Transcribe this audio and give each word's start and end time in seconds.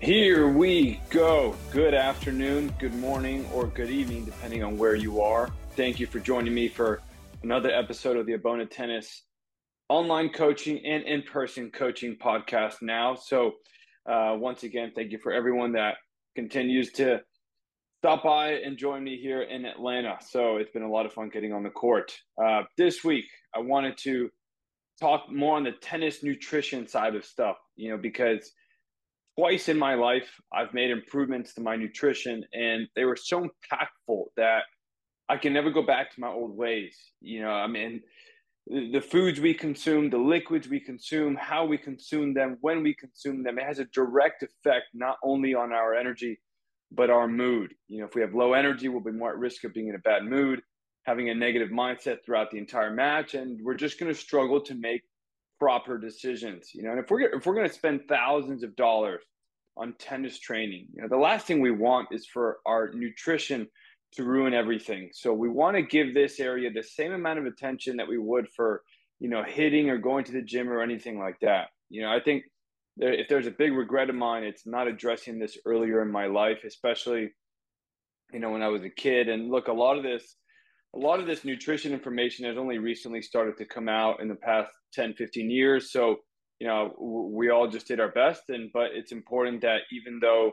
Here 0.00 0.48
we 0.48 0.98
go. 1.10 1.54
Good 1.70 1.92
afternoon, 1.92 2.72
good 2.78 2.94
morning, 2.94 3.46
or 3.52 3.66
good 3.66 3.90
evening, 3.90 4.24
depending 4.24 4.64
on 4.64 4.78
where 4.78 4.94
you 4.94 5.20
are. 5.20 5.50
Thank 5.76 6.00
you 6.00 6.06
for 6.06 6.18
joining 6.20 6.54
me 6.54 6.68
for 6.68 7.02
another 7.42 7.70
episode 7.70 8.16
of 8.16 8.24
the 8.24 8.32
Aubone 8.32 8.66
Tennis 8.70 9.24
online 9.90 10.30
coaching 10.30 10.80
and 10.86 11.02
in 11.02 11.20
person 11.24 11.70
coaching 11.70 12.16
podcast 12.16 12.80
now. 12.80 13.14
So, 13.14 13.56
uh, 14.10 14.36
once 14.38 14.62
again, 14.62 14.92
thank 14.96 15.12
you 15.12 15.18
for 15.22 15.32
everyone 15.32 15.72
that 15.72 15.96
continues 16.34 16.92
to 16.92 17.20
stop 17.98 18.24
by 18.24 18.52
and 18.52 18.78
join 18.78 19.04
me 19.04 19.20
here 19.20 19.42
in 19.42 19.66
Atlanta. 19.66 20.16
So, 20.26 20.56
it's 20.56 20.70
been 20.70 20.82
a 20.82 20.90
lot 20.90 21.04
of 21.04 21.12
fun 21.12 21.28
getting 21.28 21.52
on 21.52 21.62
the 21.62 21.68
court. 21.68 22.10
Uh, 22.42 22.62
this 22.78 23.04
week, 23.04 23.26
I 23.54 23.58
wanted 23.58 23.98
to 23.98 24.30
talk 24.98 25.30
more 25.30 25.56
on 25.56 25.64
the 25.64 25.72
tennis 25.72 26.22
nutrition 26.22 26.88
side 26.88 27.14
of 27.14 27.22
stuff, 27.22 27.58
you 27.76 27.90
know, 27.90 27.98
because 27.98 28.50
twice 29.40 29.70
in 29.70 29.78
my 29.78 29.94
life 29.94 30.28
I've 30.52 30.74
made 30.74 30.90
improvements 30.90 31.54
to 31.54 31.62
my 31.62 31.74
nutrition 31.74 32.44
and 32.52 32.86
they 32.94 33.06
were 33.06 33.16
so 33.16 33.40
impactful 33.40 34.24
that 34.36 34.64
I 35.30 35.38
can 35.38 35.54
never 35.54 35.70
go 35.70 35.82
back 35.82 36.12
to 36.12 36.20
my 36.20 36.28
old 36.28 36.54
ways. 36.54 36.94
You 37.20 37.42
know, 37.42 37.50
I 37.50 37.66
mean, 37.66 38.02
the 38.66 39.00
foods 39.00 39.40
we 39.40 39.54
consume, 39.54 40.10
the 40.10 40.18
liquids 40.18 40.68
we 40.68 40.80
consume, 40.80 41.36
how 41.36 41.64
we 41.64 41.78
consume 41.78 42.34
them, 42.34 42.58
when 42.60 42.82
we 42.82 42.94
consume 42.94 43.42
them, 43.42 43.58
it 43.58 43.64
has 43.64 43.78
a 43.78 43.86
direct 43.86 44.42
effect 44.42 44.86
not 44.92 45.16
only 45.24 45.54
on 45.54 45.72
our 45.72 45.94
energy, 45.94 46.38
but 46.92 47.08
our 47.08 47.26
mood. 47.28 47.72
You 47.88 48.00
know, 48.00 48.06
if 48.06 48.14
we 48.14 48.20
have 48.20 48.34
low 48.34 48.52
energy, 48.52 48.88
we'll 48.88 49.00
be 49.00 49.12
more 49.12 49.30
at 49.30 49.38
risk 49.38 49.64
of 49.64 49.72
being 49.72 49.88
in 49.88 49.94
a 49.94 50.00
bad 50.00 50.24
mood, 50.24 50.60
having 51.04 51.30
a 51.30 51.34
negative 51.34 51.70
mindset 51.70 52.18
throughout 52.26 52.50
the 52.50 52.58
entire 52.58 52.90
match, 52.90 53.34
and 53.34 53.58
we're 53.62 53.74
just 53.74 53.98
going 53.98 54.12
to 54.12 54.18
struggle 54.18 54.60
to 54.62 54.74
make 54.74 55.02
proper 55.60 55.96
decisions. 55.96 56.70
You 56.74 56.82
know, 56.82 56.90
and 56.90 56.98
if 56.98 57.10
we're 57.10 57.20
if 57.20 57.46
we're 57.46 57.54
going 57.54 57.68
to 57.68 57.72
spend 57.72 58.02
thousands 58.08 58.64
of 58.64 58.74
dollars 58.74 59.22
on 59.80 59.94
tennis 59.98 60.38
training, 60.38 60.86
you 60.92 61.02
know, 61.02 61.08
the 61.08 61.16
last 61.16 61.46
thing 61.46 61.60
we 61.60 61.70
want 61.70 62.08
is 62.12 62.26
for 62.26 62.58
our 62.66 62.92
nutrition 62.92 63.66
to 64.12 64.24
ruin 64.24 64.52
everything. 64.52 65.10
So 65.12 65.32
we 65.32 65.48
want 65.48 65.76
to 65.76 65.82
give 65.82 66.12
this 66.12 66.38
area 66.38 66.70
the 66.70 66.82
same 66.82 67.12
amount 67.12 67.38
of 67.38 67.46
attention 67.46 67.96
that 67.96 68.08
we 68.08 68.18
would 68.18 68.48
for, 68.54 68.82
you 69.20 69.28
know, 69.28 69.42
hitting 69.42 69.88
or 69.88 69.98
going 69.98 70.24
to 70.24 70.32
the 70.32 70.42
gym 70.42 70.68
or 70.68 70.82
anything 70.82 71.18
like 71.18 71.38
that. 71.40 71.68
You 71.88 72.02
know, 72.02 72.10
I 72.10 72.20
think 72.20 72.44
there, 72.96 73.12
if 73.12 73.28
there's 73.28 73.46
a 73.46 73.52
big 73.52 73.72
regret 73.72 74.10
of 74.10 74.16
mine, 74.16 74.44
it's 74.44 74.66
not 74.66 74.88
addressing 74.88 75.38
this 75.38 75.56
earlier 75.64 76.02
in 76.02 76.10
my 76.10 76.26
life, 76.26 76.58
especially, 76.66 77.30
you 78.32 78.40
know, 78.40 78.50
when 78.50 78.62
I 78.62 78.68
was 78.68 78.82
a 78.82 78.90
kid. 78.90 79.28
And 79.28 79.50
look, 79.50 79.68
a 79.68 79.72
lot 79.72 79.96
of 79.96 80.02
this, 80.02 80.36
a 80.94 80.98
lot 80.98 81.20
of 81.20 81.26
this 81.26 81.44
nutrition 81.44 81.92
information 81.92 82.46
has 82.46 82.58
only 82.58 82.78
recently 82.78 83.22
started 83.22 83.56
to 83.58 83.64
come 83.64 83.88
out 83.88 84.20
in 84.20 84.28
the 84.28 84.34
past 84.34 84.72
10, 84.92 85.14
15 85.14 85.50
years. 85.50 85.92
So, 85.92 86.16
you 86.60 86.66
know, 86.66 86.94
we 86.98 87.50
all 87.50 87.66
just 87.66 87.88
did 87.88 88.00
our 88.00 88.10
best. 88.10 88.42
And, 88.50 88.70
but 88.72 88.90
it's 88.92 89.12
important 89.12 89.62
that 89.62 89.80
even 89.90 90.20
though, 90.20 90.52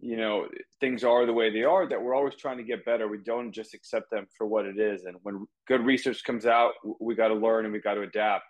you 0.00 0.16
know 0.16 0.46
things 0.80 1.04
are 1.04 1.24
the 1.24 1.32
way 1.32 1.50
they 1.50 1.62
are 1.62 1.88
that 1.88 2.02
we're 2.02 2.14
always 2.14 2.34
trying 2.34 2.58
to 2.58 2.64
get 2.64 2.84
better. 2.84 3.08
We 3.08 3.18
don't 3.24 3.52
just 3.52 3.74
accept 3.74 4.10
them 4.10 4.26
for 4.36 4.46
what 4.46 4.66
it 4.66 4.78
is. 4.78 5.04
And 5.04 5.16
when 5.22 5.46
good 5.66 5.84
research 5.84 6.22
comes 6.24 6.46
out 6.46 6.72
we 7.00 7.14
got 7.14 7.28
to 7.28 7.34
learn 7.34 7.64
and 7.64 7.72
we 7.72 7.80
got 7.80 7.94
to 7.94 8.02
adapt. 8.02 8.44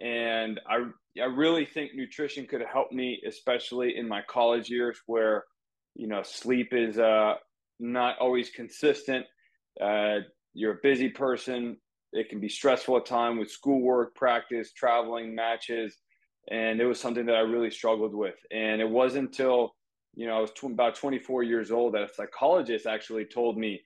And 0.00 0.60
i 0.68 0.84
i 1.20 1.26
really 1.26 1.64
think 1.64 1.94
nutrition 1.94 2.46
could 2.46 2.62
help 2.62 2.90
me 2.92 3.20
especially 3.26 3.96
in 3.96 4.08
my 4.08 4.22
college 4.28 4.68
years 4.68 4.98
where 5.06 5.44
you 5.94 6.08
know 6.08 6.22
sleep 6.22 6.68
is 6.72 6.98
uh 6.98 7.34
not 7.78 8.18
always 8.18 8.50
consistent. 8.50 9.26
Uh 9.80 10.20
you're 10.54 10.72
a 10.72 10.82
busy 10.82 11.08
person. 11.08 11.76
It 12.12 12.28
can 12.28 12.40
be 12.40 12.48
stressful 12.48 12.96
at 12.96 13.06
time 13.06 13.38
with 13.38 13.50
schoolwork 13.50 14.16
practice 14.16 14.72
traveling 14.72 15.34
matches 15.34 15.98
and 16.50 16.80
it 16.80 16.86
was 16.86 17.00
something 17.00 17.26
that 17.26 17.34
i 17.36 17.40
really 17.40 17.70
struggled 17.70 18.14
with 18.14 18.36
and 18.50 18.80
it 18.80 18.88
wasn't 18.88 19.26
until 19.26 19.74
you 20.14 20.26
know, 20.26 20.36
I 20.36 20.40
was 20.40 20.50
tw- 20.52 20.64
about 20.64 20.94
24 20.94 21.42
years 21.42 21.70
old 21.70 21.94
that 21.94 22.02
a 22.02 22.12
psychologist 22.12 22.86
actually 22.86 23.24
told 23.24 23.56
me 23.56 23.80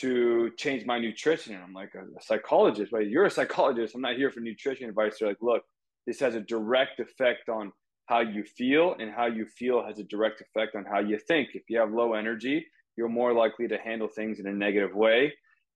to 0.00 0.50
change 0.56 0.86
my 0.86 0.98
nutrition. 0.98 1.54
And 1.54 1.62
I'm 1.62 1.72
like, 1.72 1.92
a, 1.94 2.22
psychologist? 2.22 2.92
Wait, 2.92 3.08
you're 3.08 3.26
a 3.26 3.30
psychologist. 3.30 3.94
I'm 3.94 4.00
not 4.00 4.16
here 4.16 4.30
for 4.30 4.40
nutrition 4.40 4.88
advice. 4.88 5.16
They're 5.18 5.28
like, 5.28 5.38
look, 5.40 5.62
this 6.06 6.20
has 6.20 6.34
a 6.34 6.40
direct 6.40 7.00
effect 7.00 7.48
on 7.48 7.72
how 8.06 8.20
you 8.20 8.42
feel, 8.44 8.96
and 8.98 9.10
how 9.10 9.26
you 9.26 9.46
feel 9.46 9.84
has 9.84 9.98
a 9.98 10.04
direct 10.04 10.42
effect 10.42 10.74
on 10.74 10.84
how 10.84 10.98
you 10.98 11.18
think. 11.18 11.50
If 11.54 11.62
you 11.68 11.78
have 11.78 11.92
low 11.92 12.14
energy, 12.14 12.66
you're 12.96 13.08
more 13.08 13.32
likely 13.32 13.68
to 13.68 13.78
handle 13.78 14.08
things 14.08 14.40
in 14.40 14.46
a 14.46 14.52
negative 14.52 14.94
way, 14.94 15.32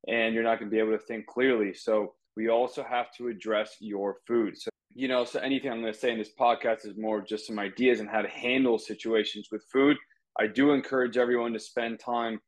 and 0.08 0.34
you're 0.34 0.42
not 0.42 0.58
going 0.58 0.68
to 0.70 0.74
be 0.74 0.80
able 0.80 0.92
to 0.92 1.04
think 1.04 1.26
clearly. 1.26 1.72
So, 1.72 2.14
we 2.36 2.50
also 2.50 2.84
have 2.84 3.06
to 3.16 3.28
address 3.28 3.76
your 3.80 4.16
food. 4.26 4.58
So, 4.58 4.68
you 4.96 5.08
know, 5.08 5.26
so 5.26 5.38
anything 5.40 5.70
I'm 5.70 5.82
going 5.82 5.92
to 5.92 5.98
say 5.98 6.10
in 6.10 6.18
this 6.18 6.30
podcast 6.40 6.86
is 6.86 6.96
more 6.96 7.20
just 7.20 7.46
some 7.46 7.58
ideas 7.58 8.00
on 8.00 8.06
how 8.06 8.22
to 8.22 8.28
handle 8.28 8.78
situations 8.78 9.48
with 9.52 9.62
food. 9.70 9.98
I 10.40 10.46
do 10.46 10.72
encourage 10.72 11.18
everyone 11.18 11.52
to 11.52 11.60
spend 11.60 12.00
time 12.00 12.40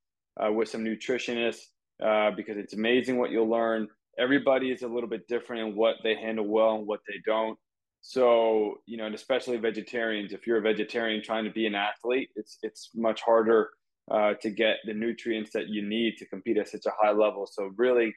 uh, 0.42 0.50
with 0.50 0.70
some 0.70 0.82
nutritionists 0.82 1.60
uh, 2.02 2.30
because 2.30 2.56
it's 2.56 2.72
amazing 2.72 3.18
what 3.18 3.30
you'll 3.30 3.50
learn. 3.50 3.86
Everybody 4.18 4.70
is 4.70 4.80
a 4.80 4.88
little 4.88 5.10
bit 5.10 5.28
different 5.28 5.68
in 5.68 5.76
what 5.76 5.96
they 6.02 6.14
handle 6.14 6.46
well 6.46 6.76
and 6.76 6.86
what 6.86 7.00
they 7.06 7.16
don't. 7.26 7.58
So, 8.00 8.76
you 8.86 8.96
know, 8.96 9.04
and 9.04 9.14
especially 9.14 9.58
vegetarians, 9.58 10.32
if 10.32 10.46
you're 10.46 10.58
a 10.58 10.62
vegetarian 10.62 11.22
trying 11.22 11.44
to 11.44 11.50
be 11.50 11.66
an 11.66 11.74
athlete, 11.74 12.30
it's 12.34 12.56
it's 12.62 12.90
much 12.94 13.20
harder 13.20 13.68
uh, 14.10 14.34
to 14.40 14.48
get 14.48 14.76
the 14.86 14.94
nutrients 14.94 15.50
that 15.52 15.68
you 15.68 15.86
need 15.86 16.16
to 16.16 16.26
compete 16.26 16.56
at 16.56 16.68
such 16.68 16.86
a 16.86 16.92
high 16.98 17.12
level. 17.12 17.46
So, 17.46 17.70
really 17.76 18.14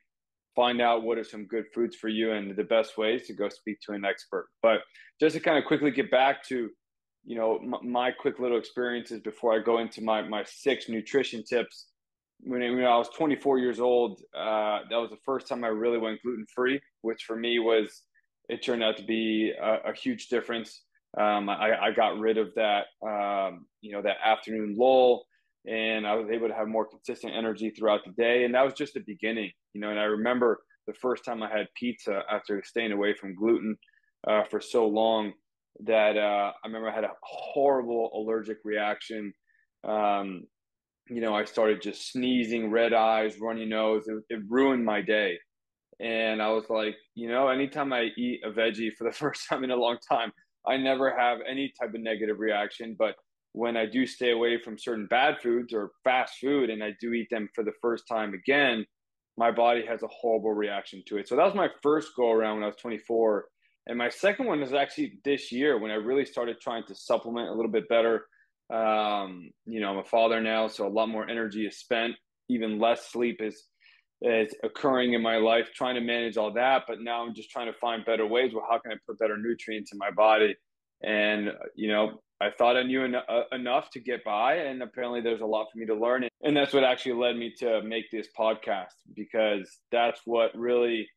find 0.56 0.82
out 0.82 1.04
what 1.04 1.18
are 1.18 1.24
some 1.24 1.46
good 1.46 1.66
foods 1.74 1.96
for 1.96 2.10
you 2.10 2.32
and 2.32 2.56
the 2.56 2.64
best 2.64 2.98
ways 2.98 3.28
to 3.28 3.34
go 3.34 3.50
speak 3.50 3.80
to 3.82 3.94
an 3.94 4.06
expert. 4.06 4.48
But 4.62 4.80
just 5.20 5.36
to 5.36 5.42
kind 5.42 5.58
of 5.58 5.66
quickly 5.66 5.92
get 5.92 6.12
back 6.12 6.46
to, 6.48 6.70
you 7.24 7.38
know, 7.38 7.60
my, 7.60 7.78
my 7.84 8.12
quick 8.12 8.40
little 8.40 8.58
experiences 8.58 9.22
before 9.22 9.54
I 9.54 9.64
go 9.64 9.80
into 9.80 10.02
my, 10.02 10.22
my 10.22 10.44
six 10.46 10.90
nutrition 10.90 11.44
tips. 11.44 11.88
When, 12.44 12.62
when 12.62 12.84
I 12.84 12.98
was 12.98 13.10
24 13.10 13.60
years 13.60 13.80
old, 13.80 14.22
uh, 14.36 14.80
that 14.90 14.98
was 14.98 15.12
the 15.12 15.18
first 15.24 15.48
time 15.48 15.64
I 15.64 15.68
really 15.68 16.00
went 16.00 16.22
gluten 16.24 16.46
free, 16.54 16.82
which 17.02 17.24
for 17.24 17.36
me 17.36 17.60
was, 17.60 18.02
it 18.50 18.64
turned 18.64 18.84
out 18.84 18.98
to 18.98 19.04
be 19.04 19.54
a, 19.62 19.92
a 19.92 19.94
huge 19.94 20.28
difference. 20.28 20.84
Um, 21.18 21.50
I, 21.50 21.78
I, 21.80 21.92
got 21.92 22.18
rid 22.18 22.38
of 22.38 22.56
that, 22.56 22.86
um, 23.06 23.66
you 23.82 23.92
know, 23.92 24.02
that 24.02 24.16
afternoon 24.24 24.76
lull 24.78 25.26
and 25.66 26.08
I 26.08 26.16
was 26.16 26.30
able 26.32 26.48
to 26.48 26.54
have 26.54 26.68
more 26.68 26.86
consistent 26.86 27.34
energy 27.36 27.70
throughout 27.70 28.02
the 28.06 28.12
day. 28.12 28.46
And 28.46 28.56
that 28.56 28.66
was 28.66 28.74
just 28.74 28.94
the 28.94 29.02
beginning, 29.02 29.52
you 29.74 29.82
know. 29.82 29.90
And 29.90 30.00
I 30.00 30.04
remember 30.04 30.62
the 30.88 30.94
first 30.94 31.26
time 31.26 31.44
I 31.44 31.50
had 31.50 31.68
pizza 31.76 32.22
after 32.30 32.62
staying 32.66 32.92
away 32.92 33.14
from 33.14 33.36
gluten 33.36 33.76
uh, 34.28 34.44
for 34.50 34.62
so 34.62 34.88
long 34.88 35.34
that 35.82 36.18
uh, 36.18 36.52
I 36.52 36.68
remember 36.68 36.90
I 36.90 36.96
had 36.96 37.04
a 37.04 37.12
horrible 37.24 38.12
allergic 38.14 38.58
reaction. 38.64 39.34
Um, 39.88 40.44
you 41.10 41.22
know, 41.22 41.36
I 41.36 41.46
started 41.46 41.82
just 41.82 42.12
sneezing, 42.12 42.70
red 42.70 42.94
eyes, 42.94 43.40
runny 43.40 43.66
nose. 43.66 44.08
It, 44.08 44.24
it 44.30 44.42
ruined 44.48 44.86
my 44.86 45.02
day. 45.02 45.38
And 46.00 46.42
I 46.42 46.50
was 46.50 46.70
like, 46.70 46.96
you 47.16 47.30
know, 47.30 47.50
anytime 47.50 47.94
I 47.94 48.10
eat 48.18 48.42
a 48.44 48.50
veggie 48.50 48.92
for 48.98 49.04
the 49.04 49.12
first 49.16 49.48
time 49.48 49.64
in 49.64 49.72
a 49.72 49.76
long 49.76 49.98
time, 50.10 50.32
I 50.68 50.78
never 50.78 51.16
have 51.18 51.40
any 51.50 51.74
type 51.80 51.94
of 51.94 52.02
negative 52.02 52.40
reaction. 52.40 52.96
But 52.98 53.16
when 53.54 53.76
I 53.76 53.86
do 53.86 54.06
stay 54.06 54.32
away 54.32 54.60
from 54.62 54.78
certain 54.78 55.08
bad 55.08 55.40
foods 55.42 55.74
or 55.74 55.92
fast 56.04 56.36
food 56.40 56.70
and 56.70 56.84
I 56.84 56.94
do 57.02 57.14
eat 57.14 57.28
them 57.30 57.50
for 57.54 57.64
the 57.64 57.74
first 57.82 58.06
time 58.08 58.34
again, 58.34 58.86
my 59.42 59.50
body 59.50 59.84
has 59.88 60.04
a 60.04 60.08
horrible 60.08 60.54
reaction 60.54 61.02
to 61.08 61.18
it. 61.18 61.28
So 61.28 61.36
that 61.36 61.44
was 61.44 61.56
my 61.56 61.70
first 61.82 62.10
go 62.16 62.30
around 62.30 62.58
when 62.58 62.64
I 62.64 62.68
was 62.68 62.76
24. 62.76 63.46
And 63.88 63.98
my 63.98 64.08
second 64.08 64.46
one 64.46 64.62
is 64.62 64.72
actually 64.72 65.14
this 65.26 65.52
year 65.52 65.80
when 65.80 65.90
I 65.90 65.96
really 65.96 66.26
started 66.26 66.62
trying 66.62 66.84
to 66.90 66.94
supplement 66.94 67.50
a 67.50 67.54
little 67.54 67.72
bit 67.72 67.90
better. 67.90 68.28
Um, 68.72 69.50
you 69.66 69.82
know, 69.82 69.90
I'm 69.90 69.98
a 69.98 70.04
father 70.04 70.42
now, 70.42 70.68
so 70.68 70.86
a 70.86 70.94
lot 71.00 71.10
more 71.10 71.28
energy 71.28 71.66
is 71.66 71.80
spent, 71.80 72.14
even 72.50 72.78
less 72.78 73.10
sleep 73.12 73.38
is 73.42 73.64
is 74.22 74.54
occurring 74.64 75.14
in 75.14 75.24
my 75.24 75.38
life, 75.38 75.70
trying 75.74 75.96
to 75.96 76.02
manage 76.02 76.38
all 76.38 76.54
that. 76.54 76.84
But 76.88 77.02
now 77.02 77.26
I'm 77.26 77.34
just 77.34 77.50
trying 77.50 77.74
to 77.74 77.80
find 77.80 78.06
better 78.06 78.28
ways. 78.28 78.52
Well, 78.54 78.68
how 78.70 78.78
can 78.78 78.92
I 78.92 78.96
put 79.08 79.18
better 79.18 79.38
nutrients 79.38 79.92
in 79.92 79.98
my 79.98 80.12
body? 80.12 80.54
And 81.04 81.52
you 81.76 81.88
know, 81.90 82.22
I 82.42 82.50
thought 82.50 82.76
I 82.76 82.84
knew 82.84 83.04
en- 83.04 83.16
uh, 83.16 83.44
enough 83.52 83.90
to 83.92 84.00
get 84.00 84.24
by, 84.24 84.56
and 84.56 84.82
apparently 84.82 85.22
there's 85.22 85.42
a 85.42 85.46
lot 85.46 85.68
for 85.72 85.78
me 85.78 85.86
to 85.86 85.96
learn. 85.96 86.28
And 86.44 86.58
that's 86.58 86.74
what 86.74 86.84
actually 86.84 87.14
led 87.14 87.38
me 87.38 87.54
to 87.60 87.82
make 87.84 88.10
this 88.12 88.28
podcast 88.38 88.94
because 89.16 89.70
that's 89.92 90.22
what 90.26 90.56
really 90.56 91.08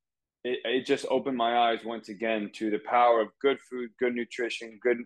it, 0.44 0.58
it 0.64 0.86
just 0.86 1.06
opened 1.10 1.36
my 1.36 1.56
eyes 1.56 1.80
once 1.84 2.08
again 2.08 2.50
to 2.54 2.70
the 2.70 2.80
power 2.86 3.20
of 3.20 3.28
good 3.40 3.58
food, 3.70 3.90
good 3.98 4.14
nutrition, 4.14 4.78
good 4.82 4.98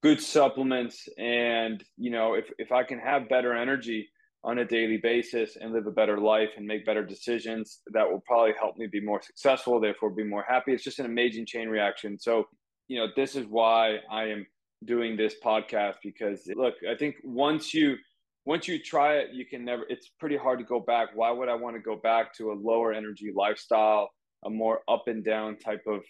good 0.00 0.20
supplements, 0.20 1.08
and 1.18 1.82
you 1.96 2.10
know 2.10 2.34
if 2.34 2.46
if 2.58 2.70
I 2.72 2.84
can 2.84 3.00
have 3.00 3.28
better 3.28 3.54
energy 3.54 4.08
on 4.44 4.58
a 4.58 4.64
daily 4.64 4.98
basis 5.02 5.56
and 5.60 5.72
live 5.72 5.86
a 5.88 5.90
better 5.90 6.18
life 6.18 6.50
and 6.56 6.64
make 6.64 6.86
better 6.86 7.04
decisions, 7.04 7.80
that 7.92 8.08
will 8.08 8.22
probably 8.24 8.52
help 8.56 8.76
me 8.76 8.86
be 8.86 9.00
more 9.00 9.20
successful. 9.20 9.80
Therefore, 9.80 10.10
be 10.10 10.22
more 10.22 10.44
happy. 10.48 10.72
It's 10.72 10.84
just 10.84 11.00
an 11.00 11.06
amazing 11.06 11.46
chain 11.46 11.68
reaction. 11.68 12.18
So 12.20 12.46
you 12.88 12.98
know 12.98 13.08
this 13.16 13.36
is 13.36 13.46
why 13.46 13.98
I 14.10 14.24
am 14.24 14.46
doing 14.84 15.16
this 15.16 15.34
podcast 15.44 15.96
because 16.02 16.48
look, 16.54 16.74
I 16.88 16.94
think 16.96 17.16
once 17.22 17.72
you 17.72 17.96
once 18.44 18.66
you 18.66 18.82
try 18.82 19.16
it, 19.18 19.30
you 19.32 19.44
can 19.44 19.64
never 19.64 19.84
it's 19.88 20.08
pretty 20.20 20.36
hard 20.36 20.58
to 20.58 20.64
go 20.64 20.80
back. 20.80 21.10
Why 21.14 21.30
would 21.30 21.48
I 21.48 21.54
want 21.54 21.76
to 21.76 21.82
go 21.82 21.96
back 21.96 22.34
to 22.38 22.52
a 22.52 22.54
lower 22.54 22.92
energy 22.92 23.32
lifestyle, 23.34 24.10
a 24.44 24.50
more 24.50 24.80
up 24.88 25.08
and 25.08 25.24
down 25.24 25.58
type 25.58 25.84
of 25.86 26.02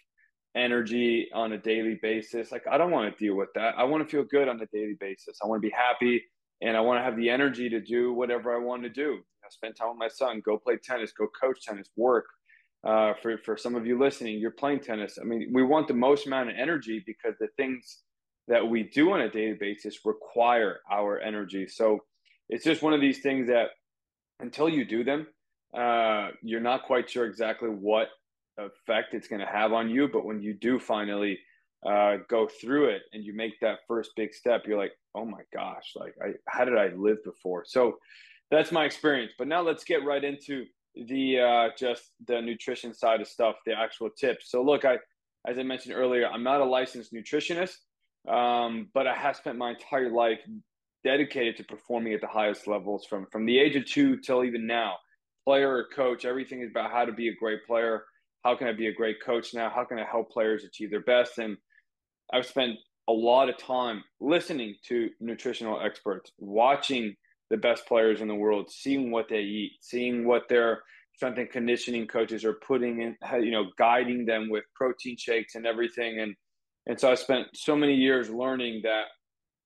energy 0.59 1.29
on 1.33 1.53
a 1.53 1.59
daily 1.59 1.99
basis. 2.03 2.53
Like, 2.53 2.67
I 2.71 2.79
don't 2.79 2.91
want 2.91 3.17
to 3.17 3.25
deal 3.25 3.37
with 3.37 3.51
that. 3.55 3.75
I 3.77 3.85
want 3.85 4.03
to 4.03 4.11
feel 4.11 4.25
good 4.25 4.49
on 4.49 4.61
a 4.61 4.67
daily 4.67 4.97
basis. 4.99 5.39
I 5.43 5.47
want 5.47 5.63
to 5.63 5.69
be 5.69 5.75
happy 5.75 6.23
and 6.61 6.77
I 6.77 6.81
want 6.81 6.99
to 6.99 7.03
have 7.03 7.17
the 7.17 7.31
energy 7.31 7.69
to 7.69 7.81
do 7.81 8.13
whatever 8.13 8.55
I 8.55 8.59
want 8.59 8.83
to 8.83 8.89
do. 8.89 9.17
Know, 9.17 9.49
spend 9.51 9.77
time 9.77 9.91
with 9.91 9.99
my 9.99 10.09
son, 10.09 10.43
go 10.45 10.59
play 10.59 10.77
tennis, 10.83 11.13
go 11.13 11.29
coach 11.41 11.63
tennis, 11.63 11.89
work. 11.97 12.27
Uh, 12.85 13.13
for 13.21 13.39
for 13.39 13.57
some 13.57 13.75
of 13.75 13.87
you 13.87 13.99
listening, 13.99 14.39
you're 14.39 14.53
playing 14.53 14.81
tennis. 14.81 15.19
I 15.21 15.25
mean, 15.25 15.51
we 15.53 15.63
want 15.63 15.89
the 15.89 15.95
most 15.95 16.27
amount 16.27 16.49
of 16.51 16.57
energy 16.57 17.03
because 17.05 17.35
the 17.41 17.49
things 17.57 18.03
that 18.47 18.67
we 18.67 18.85
do 18.85 19.13
on 19.13 19.21
a 19.21 19.31
daily 19.31 19.57
basis 19.59 20.05
require 20.05 20.81
our 20.91 21.21
energy. 21.21 21.67
So 21.67 21.99
it's 22.49 22.65
just 22.65 22.83
one 22.83 22.95
of 22.95 23.01
these 23.01 23.21
things 23.21 23.49
that 23.49 23.69
until 24.41 24.69
you 24.69 24.85
do 24.85 25.05
them, 25.05 25.27
uh, 25.77 26.29
you're 26.43 26.61
not 26.61 26.85
quite 26.85 27.11
sure 27.11 27.27
exactly 27.27 27.69
what 27.69 28.09
effect 28.57 29.15
it's 29.15 29.29
going 29.29 29.41
to 29.41 29.47
have 29.47 29.73
on 29.73 29.91
you. 29.91 30.09
But 30.09 30.25
when 30.25 30.41
you 30.41 30.55
do 30.55 30.79
finally 30.79 31.39
uh, 31.87 32.19
go 32.29 32.49
through 32.61 32.89
it 32.91 33.03
and 33.13 33.25
you 33.25 33.35
make 33.35 33.61
that 33.61 33.81
first 33.87 34.13
big 34.17 34.33
step, 34.33 34.63
you're 34.67 34.79
like, 34.79 34.93
oh 35.15 35.25
my 35.25 35.43
gosh, 35.53 35.93
like 35.95 36.15
I, 36.23 36.33
how 36.47 36.65
did 36.65 36.79
I 36.79 36.89
live 36.97 37.23
before? 37.25 37.65
So 37.67 37.99
that's 38.51 38.73
my 38.73 38.85
experience. 38.85 39.33
But 39.37 39.49
now 39.49 39.61
let's 39.61 39.85
get 39.85 40.05
right 40.05 40.25
into 40.25 40.65
the 41.07 41.41
uh, 41.41 41.69
just 41.79 42.11
the 42.27 42.41
nutrition 42.41 42.95
side 42.95 43.21
of 43.21 43.29
stuff, 43.29 43.57
the 43.67 43.73
actual 43.73 44.11
tips. 44.11 44.51
So 44.51 44.63
look, 44.63 44.85
I 44.85 44.99
as 45.47 45.59
I 45.59 45.63
mentioned 45.63 45.95
earlier, 45.95 46.27
I'm 46.27 46.43
not 46.43 46.61
a 46.61 46.65
licensed 46.65 47.13
nutritionist, 47.13 47.77
um, 48.29 48.89
but 48.95 49.07
I 49.07 49.15
have 49.15 49.37
spent 49.37 49.57
my 49.57 49.71
entire 49.71 50.11
life 50.11 50.41
dedicated 51.05 51.57
to 51.57 51.65
performing 51.65 52.13
at 52.13 52.21
the 52.21 52.27
highest 52.27 52.67
levels 52.67 53.07
from 53.07 53.27
from 53.31 53.47
the 53.47 53.59
age 53.59 53.77
of 53.77 53.85
two 53.87 54.19
till 54.19 54.45
even 54.45 54.67
now. 54.67 54.95
Player 55.45 55.71
or 55.71 55.87
coach, 55.95 56.25
everything 56.25 56.61
is 56.61 56.71
about 56.71 56.91
how 56.91 57.05
to 57.05 57.13
be 57.13 57.29
a 57.29 57.35
great 57.35 57.65
player. 57.67 58.05
How 58.45 58.55
can 58.55 58.69
I 58.69 58.73
be 58.73 58.89
a 58.89 58.93
great 58.93 59.17
coach 59.25 59.55
now? 59.55 59.71
How 59.71 59.85
can 59.85 59.99
I 59.99 60.05
help 60.05 60.31
players 60.31 60.65
achieve 60.65 60.91
their 60.91 61.03
best? 61.03 61.39
And 61.39 61.57
I've 62.33 62.47
spent 62.47 62.77
a 63.09 63.13
lot 63.13 63.49
of 63.49 63.57
time 63.57 64.05
listening 64.21 64.75
to 64.89 65.09
nutritional 65.21 65.81
experts, 65.81 66.33
watching 66.39 67.15
the 67.51 67.57
best 67.57 67.87
players 67.87 68.21
in 68.21 68.29
the 68.29 68.35
world, 68.35 68.71
seeing 68.71 69.11
what 69.11 69.29
they 69.29 69.41
eat, 69.41 69.73
seeing 69.81 70.27
what 70.27 70.49
their 70.49 70.83
strength 71.15 71.39
and 71.39 71.51
conditioning 71.51 72.07
coaches 72.07 72.45
are 72.45 72.55
putting 72.55 73.03
in, 73.03 73.17
you 73.43 73.51
know, 73.51 73.67
guiding 73.77 74.25
them 74.25 74.49
with 74.49 74.65
protein 74.75 75.17
shakes 75.17 75.55
and 75.55 75.67
everything. 75.67 76.21
And 76.21 76.35
and 76.87 76.99
so 76.99 77.11
I 77.11 77.17
spent 77.17 77.49
so 77.55 77.77
many 77.77 77.95
years 77.95 78.31
learning 78.31 78.83
that 78.85 79.05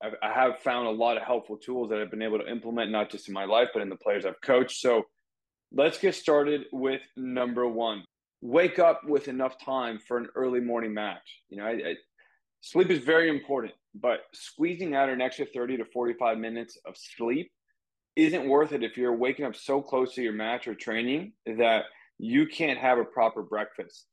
I've, 0.03 0.15
I 0.23 0.33
have 0.33 0.59
found 0.59 0.89
a 0.89 0.91
lot 0.91 1.17
of 1.17 1.23
helpful 1.23 1.57
tools 1.57 1.91
that 1.91 2.01
I've 2.01 2.11
been 2.11 2.23
able 2.23 2.39
to 2.39 2.51
implement, 2.51 2.91
not 2.91 3.11
just 3.11 3.29
in 3.29 3.35
my 3.35 3.45
life, 3.45 3.69
but 3.73 3.83
in 3.83 3.89
the 3.89 3.97
players 3.97 4.27
I've 4.27 4.41
coached. 4.41 4.81
So 4.81 5.05
let's 5.73 5.99
get 5.99 6.15
started 6.15 6.63
with 6.73 7.03
number 7.17 7.67
one. 7.69 8.05
Wake 8.41 8.81
up 8.81 9.03
with 9.05 9.29
enough 9.29 9.55
time 9.65 10.01
for 10.09 10.17
an 10.19 10.27
early 10.35 10.59
morning 10.59 10.93
match. 10.93 11.43
You 11.49 11.59
know, 11.59 11.65
I, 11.65 11.71
I, 11.71 11.95
sleep 12.61 12.91
is 12.91 13.05
very 13.05 13.29
important, 13.29 13.75
but 13.95 14.23
squeezing 14.35 14.97
out 14.97 15.09
an 15.09 15.21
extra 15.21 15.47
30 15.47 15.77
to 15.77 15.85
45 15.85 16.39
minutes 16.39 16.77
of 16.85 16.97
sleep 16.97 17.53
isn't 18.17 18.49
worth 18.49 18.73
it 18.73 18.83
if 18.83 18.97
you're 18.97 19.17
waking 19.17 19.45
up 19.45 19.57
so 19.57 19.81
close 19.81 20.15
to 20.15 20.23
your 20.23 20.33
match 20.33 20.69
or 20.69 20.75
training 20.75 21.33
that 21.47 21.85
you 22.19 22.47
can't 22.47 22.79
have 22.79 22.99
a 22.99 23.05
proper 23.05 23.43
breakfast. 23.43 24.07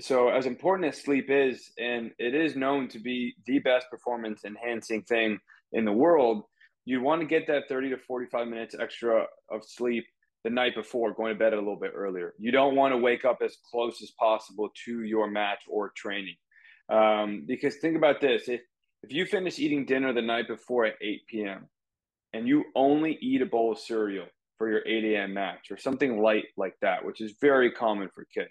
So, 0.00 0.28
as 0.28 0.46
important 0.46 0.88
as 0.88 1.00
sleep 1.00 1.26
is, 1.28 1.70
and 1.78 2.10
it 2.18 2.34
is 2.34 2.56
known 2.56 2.88
to 2.88 2.98
be 2.98 3.34
the 3.46 3.60
best 3.60 3.88
performance 3.90 4.44
enhancing 4.44 5.02
thing 5.02 5.38
in 5.72 5.84
the 5.84 5.92
world, 5.92 6.44
you 6.84 7.00
want 7.00 7.20
to 7.20 7.26
get 7.26 7.46
that 7.46 7.68
30 7.68 7.90
to 7.90 7.98
45 7.98 8.48
minutes 8.48 8.74
extra 8.78 9.26
of 9.50 9.64
sleep 9.64 10.04
the 10.42 10.50
night 10.50 10.74
before, 10.74 11.14
going 11.14 11.32
to 11.32 11.38
bed 11.38 11.54
a 11.54 11.56
little 11.56 11.78
bit 11.78 11.92
earlier. 11.94 12.34
You 12.38 12.52
don't 12.52 12.76
want 12.76 12.92
to 12.92 12.98
wake 12.98 13.24
up 13.24 13.38
as 13.42 13.56
close 13.70 14.02
as 14.02 14.10
possible 14.18 14.68
to 14.84 15.02
your 15.02 15.30
match 15.30 15.60
or 15.68 15.92
training. 15.96 16.36
Um, 16.90 17.44
because 17.46 17.76
think 17.76 17.96
about 17.96 18.20
this 18.20 18.48
if, 18.48 18.60
if 19.02 19.12
you 19.12 19.24
finish 19.24 19.58
eating 19.58 19.86
dinner 19.86 20.12
the 20.12 20.22
night 20.22 20.48
before 20.48 20.84
at 20.84 20.96
8 21.00 21.26
p.m., 21.26 21.68
and 22.34 22.48
you 22.48 22.64
only 22.74 23.16
eat 23.22 23.40
a 23.40 23.46
bowl 23.46 23.72
of 23.72 23.78
cereal 23.78 24.26
for 24.58 24.68
your 24.68 24.82
8 24.86 25.04
a.m. 25.14 25.34
match 25.34 25.70
or 25.70 25.78
something 25.78 26.20
light 26.20 26.46
like 26.56 26.74
that, 26.82 27.04
which 27.04 27.20
is 27.20 27.34
very 27.40 27.70
common 27.70 28.10
for 28.12 28.26
kids, 28.34 28.50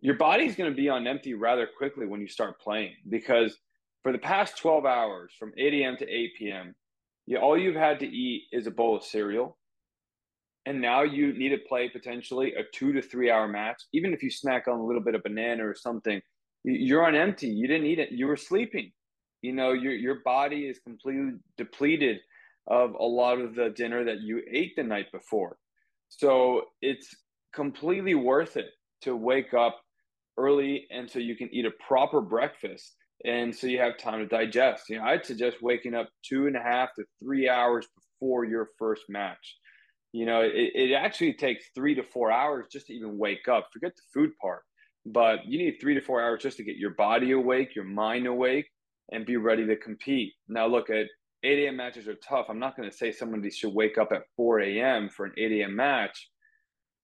your 0.00 0.14
body's 0.14 0.56
going 0.56 0.70
to 0.70 0.76
be 0.76 0.88
on 0.88 1.06
empty 1.06 1.34
rather 1.34 1.68
quickly 1.78 2.06
when 2.06 2.20
you 2.20 2.28
start 2.28 2.60
playing 2.60 2.94
because 3.10 3.58
for 4.02 4.12
the 4.12 4.18
past 4.18 4.58
12 4.58 4.84
hours 4.86 5.32
from 5.38 5.52
8 5.56 5.74
a.m. 5.74 5.96
to 5.98 6.08
8 6.08 6.30
p.m., 6.38 6.74
you, 7.26 7.38
all 7.38 7.56
you've 7.56 7.76
had 7.76 8.00
to 8.00 8.06
eat 8.06 8.44
is 8.50 8.66
a 8.66 8.70
bowl 8.70 8.96
of 8.96 9.04
cereal. 9.04 9.56
And 10.66 10.80
now 10.80 11.02
you 11.02 11.34
need 11.34 11.50
to 11.50 11.58
play 11.68 11.90
potentially 11.90 12.54
a 12.54 12.62
two 12.74 12.92
to 12.94 13.02
three 13.02 13.30
hour 13.30 13.46
match. 13.46 13.82
Even 13.92 14.14
if 14.14 14.22
you 14.22 14.30
snack 14.30 14.68
on 14.68 14.78
a 14.78 14.84
little 14.84 15.02
bit 15.02 15.14
of 15.14 15.22
banana 15.22 15.66
or 15.66 15.74
something, 15.74 16.20
you're 16.64 17.06
on 17.06 17.14
empty. 17.14 17.48
You 17.48 17.68
didn't 17.68 17.86
eat 17.86 17.98
it. 17.98 18.10
You 18.10 18.26
were 18.26 18.36
sleeping. 18.36 18.90
You 19.42 19.52
know, 19.52 19.72
your, 19.72 19.92
your 19.92 20.20
body 20.24 20.62
is 20.62 20.78
completely 20.78 21.32
depleted 21.58 22.20
of 22.66 22.94
a 22.94 23.04
lot 23.04 23.40
of 23.40 23.54
the 23.54 23.70
dinner 23.70 24.04
that 24.04 24.20
you 24.20 24.42
ate 24.50 24.74
the 24.76 24.82
night 24.82 25.10
before. 25.12 25.56
So 26.08 26.62
it's 26.80 27.08
completely 27.54 28.14
worth 28.14 28.56
it 28.56 28.70
to 29.02 29.16
wake 29.16 29.54
up 29.54 29.80
early 30.36 30.86
and 30.90 31.08
so 31.08 31.18
you 31.18 31.36
can 31.36 31.48
eat 31.52 31.66
a 31.66 31.70
proper 31.86 32.20
breakfast 32.20 32.96
and 33.24 33.54
so 33.54 33.66
you 33.66 33.78
have 33.78 33.96
time 33.96 34.18
to 34.20 34.26
digest. 34.26 34.88
You 34.88 34.98
know, 34.98 35.04
I'd 35.04 35.24
suggest 35.24 35.62
waking 35.62 35.94
up 35.94 36.08
two 36.24 36.46
and 36.46 36.56
a 36.56 36.60
half 36.60 36.94
to 36.96 37.04
three 37.22 37.48
hours 37.48 37.86
before 38.20 38.44
your 38.44 38.68
first 38.78 39.02
match. 39.08 39.56
You 40.12 40.26
know, 40.26 40.42
it, 40.42 40.72
it 40.74 40.92
actually 40.92 41.32
takes 41.34 41.64
three 41.74 41.94
to 41.94 42.02
four 42.02 42.30
hours 42.30 42.66
just 42.70 42.86
to 42.86 42.94
even 42.94 43.18
wake 43.18 43.48
up. 43.48 43.68
Forget 43.72 43.96
the 43.96 44.02
food 44.12 44.30
part, 44.40 44.62
but 45.06 45.44
you 45.46 45.58
need 45.58 45.78
three 45.80 45.94
to 45.94 46.00
four 46.00 46.22
hours 46.22 46.42
just 46.42 46.56
to 46.58 46.64
get 46.64 46.76
your 46.76 46.94
body 46.94 47.32
awake, 47.32 47.74
your 47.74 47.84
mind 47.84 48.26
awake, 48.26 48.66
and 49.10 49.26
be 49.26 49.36
ready 49.36 49.66
to 49.66 49.76
compete. 49.76 50.32
Now, 50.48 50.66
look 50.66 50.90
at 50.90 51.06
8 51.44 51.64
a.m. 51.64 51.76
matches 51.76 52.08
are 52.08 52.14
tough. 52.14 52.46
I'm 52.48 52.58
not 52.58 52.76
going 52.76 52.90
to 52.90 52.96
say 52.96 53.12
somebody 53.12 53.50
should 53.50 53.74
wake 53.74 53.98
up 53.98 54.12
at 54.12 54.22
4 54.36 54.60
a.m. 54.60 55.08
for 55.10 55.26
an 55.26 55.32
8 55.36 55.52
a.m. 55.60 55.76
match, 55.76 56.30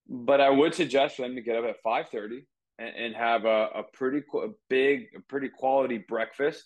but 0.08 0.40
I 0.40 0.50
would 0.50 0.74
suggest 0.74 1.16
for 1.16 1.22
them 1.22 1.34
to 1.34 1.42
get 1.42 1.56
up 1.56 1.64
at 1.64 1.82
5:30 1.84 2.44
and, 2.78 2.96
and 2.96 3.14
have 3.14 3.44
a, 3.44 3.68
a 3.74 3.82
pretty 3.92 4.22
a 4.34 4.48
big, 4.68 5.08
a 5.16 5.20
pretty 5.28 5.48
quality 5.48 5.98
breakfast 6.08 6.64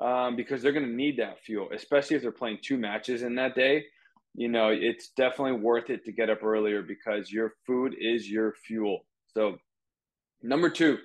um, 0.00 0.34
because 0.34 0.62
they're 0.62 0.72
going 0.72 0.86
to 0.86 0.92
need 0.92 1.18
that 1.18 1.40
fuel, 1.40 1.68
especially 1.74 2.16
if 2.16 2.22
they're 2.22 2.32
playing 2.32 2.58
two 2.62 2.78
matches 2.78 3.22
in 3.22 3.34
that 3.36 3.54
day. 3.54 3.84
You 4.34 4.48
know, 4.48 4.68
it's 4.68 5.10
definitely 5.16 5.60
worth 5.60 5.90
it 5.90 6.04
to 6.06 6.12
get 6.12 6.30
up 6.30 6.42
earlier 6.42 6.82
because 6.82 7.30
your 7.30 7.54
food 7.66 7.94
is 8.00 8.30
your 8.30 8.54
fuel. 8.66 9.00
So, 9.34 9.58
number 10.42 10.70
two, 10.70 10.98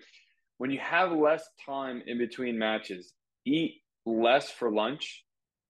when 0.59 0.71
you 0.71 0.79
have 0.79 1.12
less 1.12 1.44
time 1.65 2.03
in 2.07 2.17
between 2.17 2.57
matches, 2.57 3.13
eat 3.45 3.81
less 4.06 4.50
for 4.50 4.71
lunch 4.71 5.25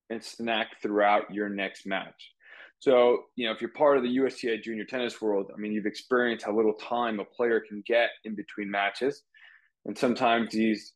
and 0.10 0.24
snack 0.24 0.81
throughout 0.81 1.34
your 1.34 1.50
next 1.50 1.86
match. 1.86 2.31
So, 2.80 3.24
you 3.35 3.47
know, 3.47 3.54
if 3.54 3.62
you're 3.62 3.71
part 3.71 3.97
of 3.97 4.04
the 4.04 4.09
USTA 4.09 4.57
junior 4.59 4.85
tennis 4.85 5.21
world, 5.21 5.52
I 5.54 5.57
mean, 5.57 5.71
you've 5.71 5.85
experienced 5.85 6.45
how 6.45 6.56
little 6.56 6.74
time 6.74 7.19
a 7.19 7.26
player 7.26 7.59
can 7.59 7.83
get 7.88 8.09
in 8.26 8.35
between 8.35 8.69
matches. 8.69 9.24
And 9.85 9.97
sometimes 9.97 10.52
these, 10.52 10.94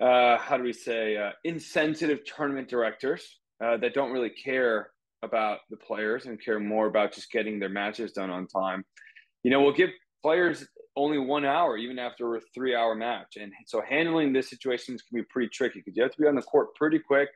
uh, 0.00 0.38
how 0.38 0.56
do 0.56 0.62
we 0.62 0.72
say, 0.72 1.16
uh, 1.16 1.30
insensitive 1.44 2.20
tournament 2.24 2.68
directors 2.68 3.38
uh, 3.62 3.76
that 3.78 3.94
don't 3.94 4.12
really 4.12 4.30
care 4.30 4.90
about 5.22 5.60
the 5.70 5.76
players 5.76 6.26
and 6.26 6.42
care 6.42 6.60
more 6.60 6.86
about 6.86 7.12
just 7.12 7.30
getting 7.30 7.58
their 7.58 7.68
matches 7.68 8.12
done 8.12 8.30
on 8.30 8.46
time, 8.46 8.84
you 9.42 9.50
know, 9.50 9.60
will 9.60 9.72
give 9.72 9.90
players 10.22 10.66
only 10.96 11.18
one 11.18 11.44
hour, 11.44 11.76
even 11.76 11.98
after 11.98 12.36
a 12.36 12.40
three 12.54 12.74
hour 12.74 12.94
match. 12.94 13.36
And 13.38 13.52
so 13.66 13.82
handling 13.86 14.32
this 14.32 14.48
situations 14.48 15.02
can 15.02 15.18
be 15.18 15.24
pretty 15.28 15.48
tricky 15.48 15.80
because 15.80 15.96
you 15.96 16.02
have 16.02 16.12
to 16.12 16.20
be 16.20 16.28
on 16.28 16.34
the 16.34 16.42
court 16.42 16.74
pretty 16.76 16.98
quick 16.98 17.28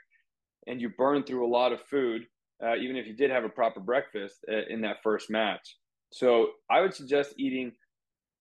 and 0.66 0.80
you 0.80 0.90
burn 0.90 1.22
through 1.24 1.46
a 1.46 1.50
lot 1.50 1.72
of 1.72 1.80
food, 1.82 2.26
uh, 2.62 2.76
even 2.76 2.96
if 2.96 3.06
you 3.06 3.14
did 3.14 3.30
have 3.30 3.44
a 3.44 3.48
proper 3.48 3.80
breakfast 3.80 4.44
uh, 4.50 4.66
in 4.68 4.80
that 4.82 4.96
first 5.02 5.30
match. 5.30 5.76
So 6.12 6.50
I 6.70 6.80
would 6.80 6.94
suggest 6.94 7.34
eating 7.38 7.72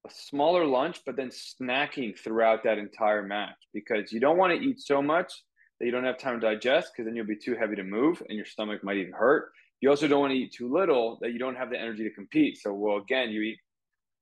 a 0.06 0.10
smaller 0.12 0.66
lunch, 0.66 1.02
but 1.06 1.16
then 1.16 1.30
snacking 1.30 2.18
throughout 2.18 2.64
that 2.64 2.78
entire 2.78 3.24
match 3.24 3.56
because 3.74 4.12
you 4.12 4.20
don't 4.20 4.38
want 4.38 4.54
to 4.54 4.66
eat 4.66 4.80
so 4.80 5.02
much 5.02 5.34
that 5.80 5.86
you 5.86 5.92
don't 5.92 6.04
have 6.04 6.18
time 6.18 6.40
to 6.40 6.48
digest 6.48 6.92
because 6.92 7.08
then 7.08 7.16
you'll 7.16 7.26
be 7.26 7.36
too 7.36 7.56
heavy 7.56 7.76
to 7.76 7.84
move 7.84 8.22
and 8.28 8.38
your 8.38 8.46
stomach 8.46 8.84
might 8.84 8.98
even 8.98 9.14
hurt. 9.14 9.52
You 9.82 9.90
also 9.90 10.08
don't 10.08 10.22
want 10.22 10.32
to 10.32 10.40
eat 10.40 10.54
too 10.54 10.72
little 10.74 11.20
that 11.22 11.34
you 11.34 11.40
don't 11.40 11.56
have 11.56 11.70
the 11.70 11.80
energy 11.80 12.04
to 12.04 12.10
compete. 12.10 12.58
So, 12.58 12.74
well, 12.74 12.98
again, 12.98 13.30
you 13.30 13.42
eat, 13.42 13.60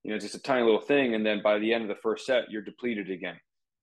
you 0.03 0.11
know, 0.11 0.19
just 0.19 0.35
a 0.35 0.41
tiny 0.41 0.63
little 0.63 0.81
thing, 0.81 1.15
and 1.15 1.25
then 1.25 1.41
by 1.41 1.59
the 1.59 1.73
end 1.73 1.83
of 1.83 1.87
the 1.87 2.01
first 2.01 2.25
set, 2.25 2.51
you're 2.51 2.61
depleted 2.61 3.09
again. 3.09 3.37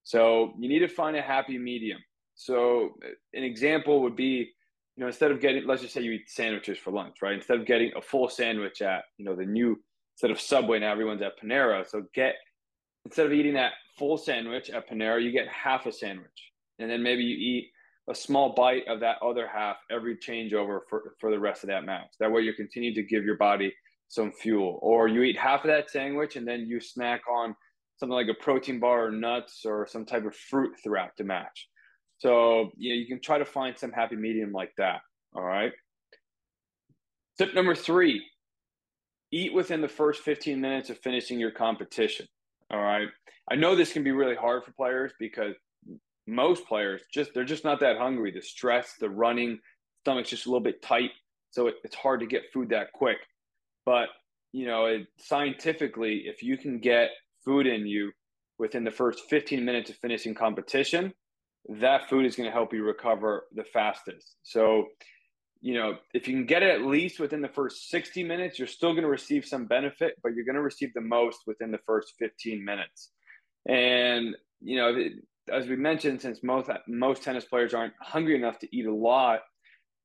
So 0.04 0.52
you 0.59 0.69
need 0.69 0.81
to 0.81 0.88
find 0.88 1.16
a 1.16 1.23
happy 1.23 1.59
medium. 1.59 1.99
So 2.35 2.91
uh, 3.05 3.09
an 3.35 3.45
example 3.45 4.03
would 4.03 4.17
be, 4.17 4.51
you 4.97 5.01
know, 5.01 5.07
instead 5.07 5.31
of 5.31 5.41
getting, 5.41 5.67
let's 5.67 5.83
just 5.83 5.95
say 5.95 6.03
you 6.03 6.12
eat 6.12 6.29
sandwiches 6.29 6.79
for 6.79 6.93
lunch, 6.93 7.17
right? 7.23 7.35
Instead 7.35 7.59
of 7.59 7.67
getting 7.67 7.93
a 7.97 8.03
full 8.03 8.29
sandwich 8.29 8.83
at, 8.83 9.05
you 9.17 9.25
know, 9.25 9.35
the 9.35 9.47
new, 9.47 9.79
instead 10.17 10.31
of 10.31 10.41
Subway, 10.41 10.79
now 10.79 10.93
everyone's 10.93 11.23
at 11.23 11.41
Panera. 11.43 11.89
So 11.89 12.03
get, 12.15 12.35
instead 13.05 13.27
of 13.27 13.33
eating 13.33 13.55
that 13.55 13.73
full 13.99 14.19
sandwich 14.19 14.71
at 14.71 14.89
Panera, 14.89 15.23
you 15.23 15.33
get 15.33 15.49
half 15.49 15.87
a 15.87 15.93
sandwich. 15.93 16.51
And 16.79 16.91
then 16.91 17.03
maybe 17.03 17.23
you 17.23 17.37
eat 17.37 17.71
a 18.11 18.15
small 18.15 18.55
bite 18.55 18.87
of 18.89 19.01
that 19.01 19.17
other 19.23 19.47
half 19.47 19.77
every 19.91 20.17
changeover 20.17 20.81
for, 20.89 21.15
for 21.21 21.31
the 21.31 21.39
rest 21.39 21.62
of 21.62 21.69
that 21.69 21.85
match. 21.85 22.09
That 22.19 22.33
way 22.33 22.43
you 22.43 22.53
continue 22.53 22.95
to 22.95 23.03
give 23.03 23.25
your 23.25 23.37
body 23.37 23.73
some 24.09 24.33
fuel. 24.33 24.79
Or 24.83 25.09
you 25.09 25.23
eat 25.23 25.39
half 25.39 25.65
of 25.65 25.69
that 25.69 25.91
sandwich 25.91 26.37
and 26.37 26.47
then 26.47 26.67
you 26.67 26.81
snack 26.81 27.23
on 27.31 27.55
something 27.97 28.15
like 28.15 28.29
a 28.29 28.43
protein 28.43 28.81
bar 28.81 29.07
or 29.07 29.11
nuts 29.12 29.62
or 29.65 29.87
some 29.87 30.05
type 30.05 30.27
of 30.27 30.35
fruit 30.35 30.75
throughout 30.83 31.11
the 31.17 31.25
match. 31.25 31.69
So 32.23 32.71
you 32.76 32.91
know, 32.91 33.00
you 33.00 33.07
can 33.09 33.21
try 33.21 33.38
to 33.38 33.45
find 33.45 33.76
some 33.76 33.91
happy 33.91 34.14
medium 34.14 34.52
like 34.52 34.71
that. 34.79 35.00
All 35.35 35.43
right. 35.43 35.73
Tip 37.37 37.52
number 37.52 37.75
three: 37.75 38.23
eat 39.33 39.52
within 39.52 39.81
the 39.81 39.88
first 39.88 40.23
15 40.23 40.61
minutes 40.61 40.88
of 40.88 40.99
finishing 41.00 41.41
your 41.41 41.50
competition. 41.50 42.26
All 42.71 42.81
right. 42.81 43.09
I 43.50 43.57
know 43.57 43.75
this 43.75 43.93
can 43.93 44.05
be 44.05 44.12
really 44.12 44.37
hard 44.37 44.62
for 44.62 44.71
players 44.73 45.12
because 45.19 45.57
most 46.29 46.64
players 46.69 47.02
just 47.12 47.35
they're 47.35 47.45
just 47.45 47.64
not 47.64 47.81
that 47.81 47.99
hungry. 47.99 48.31
The 48.31 48.41
stress, 48.41 48.95
the 49.00 49.11
running, 49.11 49.59
stomach's 50.02 50.31
just 50.31 50.47
a 50.47 50.49
little 50.49 50.62
bit 50.62 50.81
tight, 50.81 51.11
so 51.50 51.67
it, 51.67 51.75
it's 51.83 51.97
hard 51.97 52.21
to 52.21 52.26
get 52.26 52.52
food 52.55 52.69
that 52.69 52.93
quick. 52.93 53.19
But 53.85 54.11
you 54.52 54.67
know, 54.67 54.87
it, 54.87 55.09
scientifically, 55.19 56.23
if 56.26 56.41
you 56.41 56.57
can 56.57 56.79
get 56.79 57.11
food 57.45 57.67
in 57.67 57.85
you 57.85 58.12
within 58.61 58.85
the 58.85 58.93
first 58.93 59.29
15 59.29 59.64
minutes 59.64 59.91
of 59.91 59.97
finishing 59.97 60.37
competition, 60.37 61.12
that 61.69 62.09
food 62.09 62.26
is 62.26 62.37
going 62.37 62.49
to 62.49 62.52
help 62.52 62.73
you 62.73 62.85
recover 62.85 63.45
the 63.54 63.64
fastest. 63.64 64.37
So, 64.42 64.87
you 65.61 65.75
know, 65.75 65.97
if 66.12 66.26
you 66.26 66.35
can 66.35 66.47
get 66.47 66.62
it 66.62 66.71
at 66.71 66.83
least 66.83 67.21
within 67.21 67.40
the 67.40 67.49
first 67.49 67.88
60 67.90 68.25
minutes, 68.25 68.59
you're 68.59 68.66
still 68.66 68.92
going 68.92 69.04
to 69.04 69.09
receive 69.09 69.45
some 69.45 69.66
benefit, 69.66 70.14
but 70.23 70.35
you're 70.35 70.45
going 70.45 70.57
to 70.57 70.62
receive 70.62 70.92
the 70.95 71.00
most 71.00 71.40
within 71.47 71.71
the 71.71 71.78
first 71.87 72.14
15 72.19 72.64
minutes. 72.64 73.11
And, 73.69 74.35
you 74.61 74.76
know, 74.76 75.09
as 75.50 75.69
we 75.69 75.76
mentioned, 75.76 76.21
since 76.21 76.42
most 76.42 76.71
most 76.88 77.23
tennis 77.23 77.45
players 77.45 77.75
aren't 77.75 77.95
hungry 78.00 78.37
enough 78.37 78.59
to 78.61 78.76
eat 78.76 78.87
a 78.87 78.95
lot, 78.95 79.40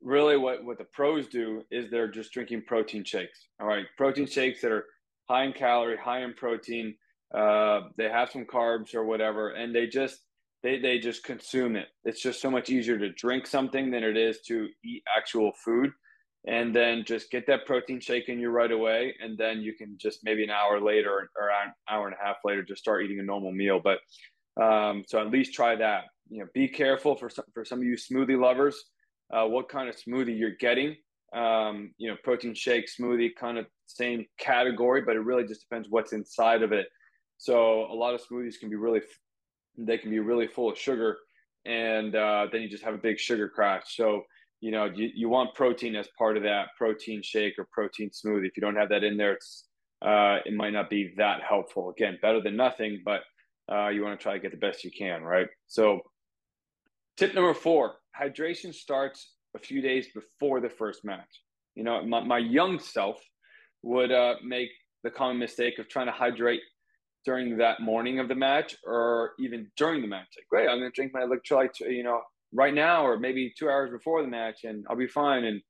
really 0.02 0.38
what 0.38 0.64
what 0.64 0.78
the 0.78 0.86
pros 0.86 1.28
do 1.28 1.64
is 1.72 1.90
they're 1.90 2.08
just 2.08 2.32
drinking 2.32 2.64
protein 2.68 3.04
shakes. 3.04 3.48
All 3.60 3.68
right, 3.68 3.86
protein 3.98 4.28
shakes 4.28 4.62
that 4.62 4.72
are 4.72 4.86
high 5.30 5.44
in 5.44 5.54
calorie, 5.54 5.98
high 5.98 6.24
in 6.24 6.34
protein. 6.34 6.96
Uh, 7.34 7.82
they 7.98 8.10
have 8.10 8.32
some 8.32 8.46
carbs 8.46 8.96
or 8.96 9.06
whatever, 9.06 9.50
and 9.50 9.76
they 9.76 9.88
just 9.88 10.20
they 10.68 10.80
they 10.80 11.00
just 11.00 11.24
consume 11.24 11.76
it. 11.76 11.88
It's 12.04 12.22
just 12.22 12.42
so 12.42 12.52
much 12.52 12.70
easier 12.70 12.98
to 12.98 13.10
drink 13.14 13.48
something 13.48 13.90
than 13.92 14.04
it 14.04 14.18
is 14.18 14.42
to 14.48 14.68
eat 14.84 15.04
actual 15.18 15.52
food. 15.64 15.92
And 16.46 16.74
then 16.74 17.04
just 17.06 17.30
get 17.30 17.46
that 17.48 17.66
protein 17.66 18.00
shake 18.00 18.30
in 18.30 18.40
you 18.40 18.50
right 18.50 18.72
away, 18.72 19.16
and 19.22 19.38
then 19.38 19.62
you 19.62 19.74
can 19.74 19.98
just 19.98 20.20
maybe 20.24 20.44
an 20.44 20.50
hour 20.50 20.80
later 20.80 21.30
or 21.40 21.50
an 21.50 21.74
hour 21.90 22.08
and 22.08 22.16
a 22.16 22.26
half 22.26 22.38
later 22.46 22.64
just 22.64 22.82
start 22.82 23.04
eating 23.04 23.20
a 23.20 23.24
normal 23.24 23.52
meal. 23.52 23.80
But 23.84 24.00
um, 24.62 25.04
so 25.08 25.20
at 25.20 25.30
least 25.30 25.54
try 25.54 25.76
that. 25.76 26.04
You 26.30 26.40
know, 26.40 26.48
be 26.54 26.68
careful 26.68 27.16
for 27.16 27.30
some, 27.30 27.46
for 27.54 27.64
some 27.66 27.80
of 27.80 27.86
you 27.86 27.96
smoothie 27.96 28.40
lovers. 28.40 28.78
Uh, 29.34 29.46
what 29.46 29.70
kind 29.70 29.90
of 29.90 29.96
smoothie 29.96 30.38
you're 30.38 30.56
getting? 30.68 30.96
Um, 31.34 31.92
you 31.98 32.10
know, 32.10 32.18
protein 32.24 32.54
shake, 32.54 32.86
smoothie, 32.88 33.32
kind 33.36 33.58
of 33.58 33.66
same 33.86 34.26
category, 34.40 35.02
but 35.02 35.16
it 35.16 35.22
really 35.22 35.46
just 35.46 35.62
depends 35.62 35.90
what's 35.90 36.14
inside 36.14 36.62
of 36.64 36.72
it. 36.72 36.88
So 37.38 37.86
a 37.92 37.98
lot 38.04 38.16
of 38.16 38.22
smoothies 38.22 38.60
can 38.60 38.70
be 38.70 38.78
really, 38.78 39.02
they 39.78 39.98
can 39.98 40.10
be 40.10 40.20
really 40.20 40.48
full 40.48 40.72
of 40.72 40.78
sugar, 40.78 41.18
and 41.66 42.16
uh, 42.16 42.48
then 42.52 42.62
you 42.62 42.70
just 42.70 42.84
have 42.84 42.94
a 42.94 43.00
big 43.00 43.20
sugar 43.20 43.50
crash. 43.50 43.96
So 43.96 44.24
you 44.60 44.72
know, 44.72 44.86
you, 44.86 45.10
you 45.14 45.30
want 45.30 45.54
protein 45.54 45.96
as 45.96 46.08
part 46.18 46.36
of 46.36 46.44
that 46.44 46.70
protein 46.78 47.22
shake 47.22 47.54
or 47.60 47.68
protein 47.72 48.10
smoothie. 48.10 48.48
If 48.48 48.58
you 48.58 48.62
don't 48.62 48.76
have 48.76 48.90
that 48.90 49.04
in 49.04 49.18
there, 49.18 49.34
it's 49.34 49.66
uh, 50.02 50.38
it 50.46 50.54
might 50.54 50.74
not 50.74 50.90
be 50.90 51.14
that 51.18 51.42
helpful. 51.42 51.90
Again, 51.90 52.18
better 52.22 52.42
than 52.42 52.56
nothing, 52.56 53.02
but 53.04 53.22
uh, 53.72 53.90
you 53.90 54.04
want 54.04 54.20
to 54.20 54.22
try 54.22 54.34
to 54.34 54.40
get 54.40 54.52
the 54.52 54.58
best 54.58 54.84
you 54.84 54.92
can, 54.92 55.24
right? 55.24 55.48
So, 55.68 56.02
tip 57.18 57.34
number 57.34 57.54
four 57.54 57.96
hydration 58.20 58.74
starts 58.74 59.34
a 59.56 59.60
few 59.60 59.82
days 59.82 60.08
before 60.14 60.60
the 60.60 60.70
first 60.70 61.04
match. 61.04 61.42
You 61.76 61.84
know, 61.84 62.04
my, 62.06 62.24
my 62.24 62.38
young 62.38 62.80
self 62.80 63.20
would 63.84 64.12
uh, 64.12 64.36
make 64.44 64.70
the 65.04 65.10
common 65.10 65.40
mistake 65.40 65.80
of 65.80 65.88
trying 65.88 66.08
to 66.08 66.12
hydrate 66.12 66.62
during 67.28 67.58
that 67.58 67.82
morning 67.82 68.20
of 68.20 68.30
the 68.30 68.36
match 68.36 68.74
or 68.86 69.34
even 69.38 69.70
during 69.76 70.02
the 70.02 70.08
match. 70.08 70.28
Like, 70.38 70.48
great, 70.50 70.70
I'm 70.70 70.80
going 70.80 70.90
to 70.90 70.96
drink 70.96 71.12
my 71.14 71.24
electrolytes, 71.24 71.82
you 71.82 72.02
know, 72.02 72.22
right 72.54 72.74
now 72.74 73.06
or 73.06 73.20
maybe 73.20 73.54
two 73.60 73.70
hours 73.70 73.92
before 73.92 74.22
the 74.22 74.30
match 74.30 74.64
and 74.64 74.86
I'll 74.90 74.96
be 74.96 75.08
fine. 75.08 75.44
And, 75.44 75.62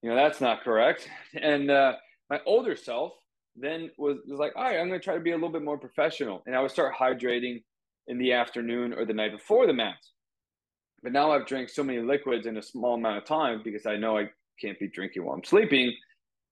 you 0.00 0.10
know, 0.10 0.14
that's 0.14 0.40
not 0.40 0.62
correct. 0.62 1.08
And 1.42 1.72
uh, 1.72 1.94
my 2.30 2.38
older 2.46 2.76
self 2.76 3.14
then 3.56 3.90
was, 3.98 4.18
was 4.28 4.38
like, 4.38 4.52
all 4.54 4.62
right, 4.62 4.78
I'm 4.78 4.86
going 4.86 5.00
to 5.00 5.04
try 5.04 5.14
to 5.14 5.20
be 5.20 5.32
a 5.32 5.34
little 5.34 5.50
bit 5.50 5.64
more 5.64 5.76
professional. 5.76 6.44
And 6.46 6.54
I 6.54 6.60
would 6.60 6.70
start 6.70 6.94
hydrating 6.94 7.64
in 8.06 8.18
the 8.18 8.32
afternoon 8.32 8.92
or 8.92 9.04
the 9.04 9.12
night 9.12 9.32
before 9.32 9.66
the 9.66 9.72
match. 9.72 9.96
But 11.02 11.10
now 11.10 11.32
I've 11.32 11.48
drank 11.48 11.68
so 11.68 11.82
many 11.82 11.98
liquids 11.98 12.46
in 12.46 12.58
a 12.58 12.62
small 12.62 12.94
amount 12.94 13.18
of 13.18 13.24
time 13.24 13.62
because 13.64 13.86
I 13.86 13.96
know 13.96 14.16
I 14.16 14.30
can't 14.60 14.78
be 14.78 14.86
drinking 14.86 15.24
while 15.24 15.34
I'm 15.34 15.42
sleeping. 15.42 15.92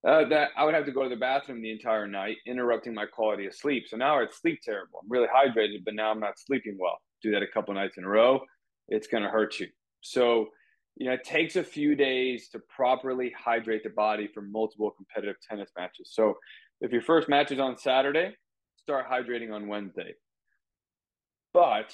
Uh, 0.07 0.23
that 0.29 0.49
I 0.55 0.63
would 0.63 0.73
have 0.73 0.85
to 0.85 0.93
go 0.93 1.03
to 1.03 1.09
the 1.09 1.17
bathroom 1.17 1.61
the 1.61 1.71
entire 1.71 2.07
night, 2.07 2.37
interrupting 2.47 2.93
my 2.93 3.05
quality 3.05 3.47
of 3.47 3.53
sleep. 3.53 3.83
So 3.87 3.97
now 3.97 4.17
I 4.17 4.25
sleep 4.31 4.61
terrible. 4.63 4.99
I'm 5.03 5.09
really 5.09 5.27
hydrated, 5.27 5.83
but 5.83 5.93
now 5.93 6.09
I'm 6.09 6.21
not 6.21 6.39
sleeping 6.39 6.77
well. 6.79 6.97
Do 7.21 7.31
that 7.31 7.43
a 7.43 7.47
couple 7.47 7.73
nights 7.73 7.97
in 7.97 8.05
a 8.05 8.07
row, 8.07 8.39
it's 8.87 9.07
going 9.07 9.23
to 9.23 9.29
hurt 9.29 9.59
you. 9.59 9.67
So, 9.99 10.47
you 10.95 11.07
know, 11.07 11.13
it 11.13 11.25
takes 11.25 11.57
a 11.57 11.63
few 11.63 11.95
days 11.95 12.47
to 12.49 12.59
properly 12.73 13.33
hydrate 13.37 13.83
the 13.83 13.89
body 13.89 14.29
for 14.33 14.41
multiple 14.41 14.89
competitive 14.91 15.35
tennis 15.47 15.69
matches. 15.77 16.11
So, 16.13 16.35
if 16.79 16.93
your 16.93 17.01
first 17.01 17.27
match 17.27 17.51
is 17.51 17.59
on 17.59 17.77
Saturday, 17.77 18.35
start 18.77 19.05
hydrating 19.09 19.53
on 19.53 19.67
Wednesday. 19.67 20.13
But 21.53 21.93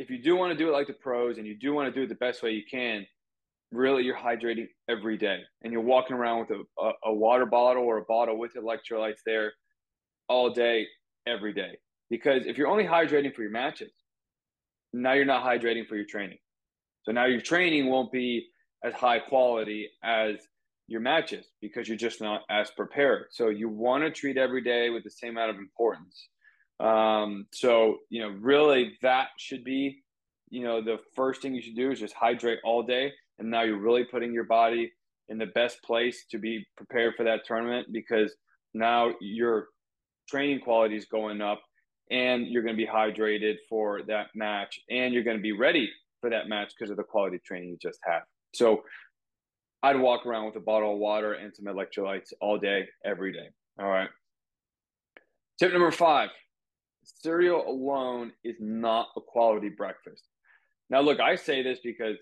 if 0.00 0.10
you 0.10 0.20
do 0.20 0.34
want 0.34 0.52
to 0.52 0.58
do 0.58 0.68
it 0.68 0.72
like 0.72 0.88
the 0.88 0.94
pros 0.94 1.38
and 1.38 1.46
you 1.46 1.56
do 1.56 1.72
want 1.72 1.92
to 1.92 1.98
do 1.98 2.04
it 2.04 2.08
the 2.08 2.16
best 2.16 2.42
way 2.42 2.50
you 2.50 2.64
can, 2.68 3.06
really 3.72 4.04
you're 4.04 4.16
hydrating 4.16 4.68
every 4.88 5.18
day 5.18 5.40
and 5.62 5.72
you're 5.72 5.82
walking 5.82 6.16
around 6.16 6.40
with 6.40 6.50
a, 6.50 6.82
a, 6.82 6.92
a 7.06 7.14
water 7.14 7.46
bottle 7.46 7.84
or 7.84 7.98
a 7.98 8.04
bottle 8.04 8.38
with 8.38 8.52
electrolytes 8.54 9.20
there 9.26 9.52
all 10.28 10.50
day, 10.50 10.86
every 11.26 11.52
day. 11.52 11.78
Because 12.10 12.46
if 12.46 12.56
you're 12.58 12.68
only 12.68 12.84
hydrating 12.84 13.34
for 13.34 13.42
your 13.42 13.50
matches, 13.50 13.92
now 14.92 15.12
you're 15.12 15.24
not 15.24 15.44
hydrating 15.44 15.86
for 15.86 15.96
your 15.96 16.06
training. 16.06 16.38
So 17.02 17.12
now 17.12 17.26
your 17.26 17.40
training 17.40 17.86
won't 17.86 18.12
be 18.12 18.46
as 18.84 18.94
high 18.94 19.18
quality 19.18 19.88
as 20.02 20.36
your 20.86 21.00
matches 21.00 21.46
because 21.60 21.88
you're 21.88 21.96
just 21.96 22.20
not 22.20 22.42
as 22.50 22.70
prepared. 22.70 23.26
So 23.30 23.48
you 23.48 23.68
want 23.68 24.04
to 24.04 24.10
treat 24.10 24.36
every 24.36 24.62
day 24.62 24.90
with 24.90 25.04
the 25.04 25.10
same 25.10 25.30
amount 25.30 25.50
of 25.50 25.56
importance. 25.56 26.28
Um, 26.80 27.46
so 27.52 27.98
you 28.10 28.20
know, 28.20 28.34
really, 28.40 28.96
that 29.02 29.28
should 29.38 29.64
be 29.64 30.02
you 30.50 30.62
know 30.62 30.82
the 30.82 30.98
first 31.14 31.42
thing 31.42 31.54
you 31.54 31.62
should 31.62 31.76
do 31.76 31.90
is 31.90 32.00
just 32.00 32.14
hydrate 32.14 32.58
all 32.64 32.82
day, 32.82 33.12
and 33.38 33.50
now 33.50 33.62
you're 33.62 33.78
really 33.78 34.04
putting 34.04 34.32
your 34.32 34.44
body 34.44 34.92
in 35.28 35.38
the 35.38 35.46
best 35.46 35.82
place 35.82 36.24
to 36.30 36.38
be 36.38 36.66
prepared 36.76 37.14
for 37.16 37.24
that 37.24 37.44
tournament 37.46 37.88
because 37.92 38.34
now 38.74 39.12
your 39.20 39.68
training 40.28 40.60
quality 40.60 40.96
is 40.96 41.06
going 41.06 41.40
up 41.40 41.62
and 42.10 42.46
you're 42.46 42.62
going 42.62 42.76
to 42.76 42.82
be 42.82 42.86
hydrated 42.90 43.56
for 43.68 44.02
that 44.06 44.26
match 44.34 44.78
and 44.90 45.14
you're 45.14 45.22
going 45.22 45.36
to 45.36 45.42
be 45.42 45.52
ready 45.52 45.90
for 46.20 46.30
that 46.30 46.48
match 46.48 46.72
because 46.78 46.90
of 46.90 46.96
the 46.96 47.02
quality 47.02 47.38
training 47.44 47.70
you 47.70 47.78
just 47.80 47.98
had. 48.04 48.20
So 48.54 48.82
I'd 49.82 49.98
walk 49.98 50.26
around 50.26 50.46
with 50.46 50.56
a 50.56 50.60
bottle 50.60 50.92
of 50.92 50.98
water 50.98 51.34
and 51.34 51.54
some 51.54 51.66
electrolytes 51.66 52.32
all 52.40 52.58
day, 52.58 52.86
every 53.04 53.32
day. 53.32 53.48
All 53.78 53.88
right. 53.88 54.08
Tip 55.58 55.72
number 55.72 55.90
five 55.90 56.30
cereal 57.04 57.68
alone 57.68 58.32
is 58.44 58.56
not 58.60 59.08
a 59.16 59.20
quality 59.20 59.68
breakfast. 59.68 60.24
Now, 60.90 61.00
look, 61.00 61.20
I 61.20 61.36
say 61.36 61.62
this 61.62 61.78
because, 61.82 62.16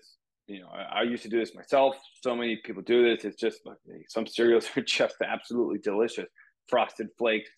you 0.47 0.61
know, 0.61 0.67
I, 0.67 0.99
I 0.99 1.01
used 1.03 1.23
to 1.23 1.29
do 1.29 1.39
this 1.39 1.55
myself. 1.55 1.95
So 2.21 2.35
many 2.35 2.59
people 2.63 2.81
do 2.83 3.03
this. 3.03 3.25
It's 3.25 3.39
just 3.39 3.61
like 3.65 3.77
some 4.07 4.27
cereals 4.27 4.69
are 4.75 4.81
just 4.81 5.15
absolutely 5.23 5.79
delicious. 5.79 6.29
Frosted 6.67 7.07
Flakes, 7.17 7.49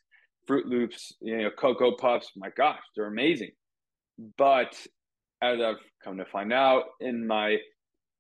Froot 0.50 0.66
Loops, 0.66 1.14
you 1.22 1.38
know, 1.38 1.50
Cocoa 1.52 1.96
Puffs. 1.96 2.32
My 2.36 2.50
gosh, 2.56 2.82
they're 2.96 3.06
amazing. 3.06 3.52
But 4.38 4.76
as 5.42 5.60
I've 5.60 5.76
come 6.04 6.18
to 6.18 6.26
find 6.26 6.54
out 6.54 6.86
in 7.00 7.26
my 7.28 7.58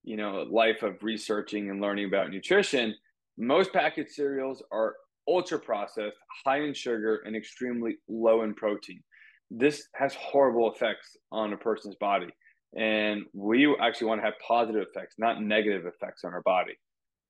you 0.05 0.15
know 0.15 0.45
life 0.50 0.84
of 0.84 1.01
researching 1.01 1.69
and 1.69 1.81
learning 1.81 2.05
about 2.05 2.29
nutrition 2.29 2.93
most 3.38 3.74
packaged 3.74 4.12
cereals 4.12 4.63
are 4.72 4.95
ultra 5.27 5.60
processed 5.60 6.17
high 6.45 6.62
in 6.62 6.74
sugar 6.74 7.22
and 7.25 7.36
extremely 7.36 7.98
low 8.07 8.43
in 8.43 8.53
protein 8.53 9.01
this 9.50 9.88
has 9.95 10.13
horrible 10.15 10.72
effects 10.72 11.17
on 11.31 11.53
a 11.53 11.57
person's 11.57 11.95
body 11.95 12.27
and 12.75 13.24
we 13.34 13.74
actually 13.82 14.08
want 14.08 14.22
to 14.22 14.25
have 14.25 14.34
positive 14.46 14.86
effects 14.88 15.15
not 15.17 15.41
negative 15.41 15.86
effects 15.86 16.24
on 16.24 16.34
our 16.34 16.41
body. 16.41 16.74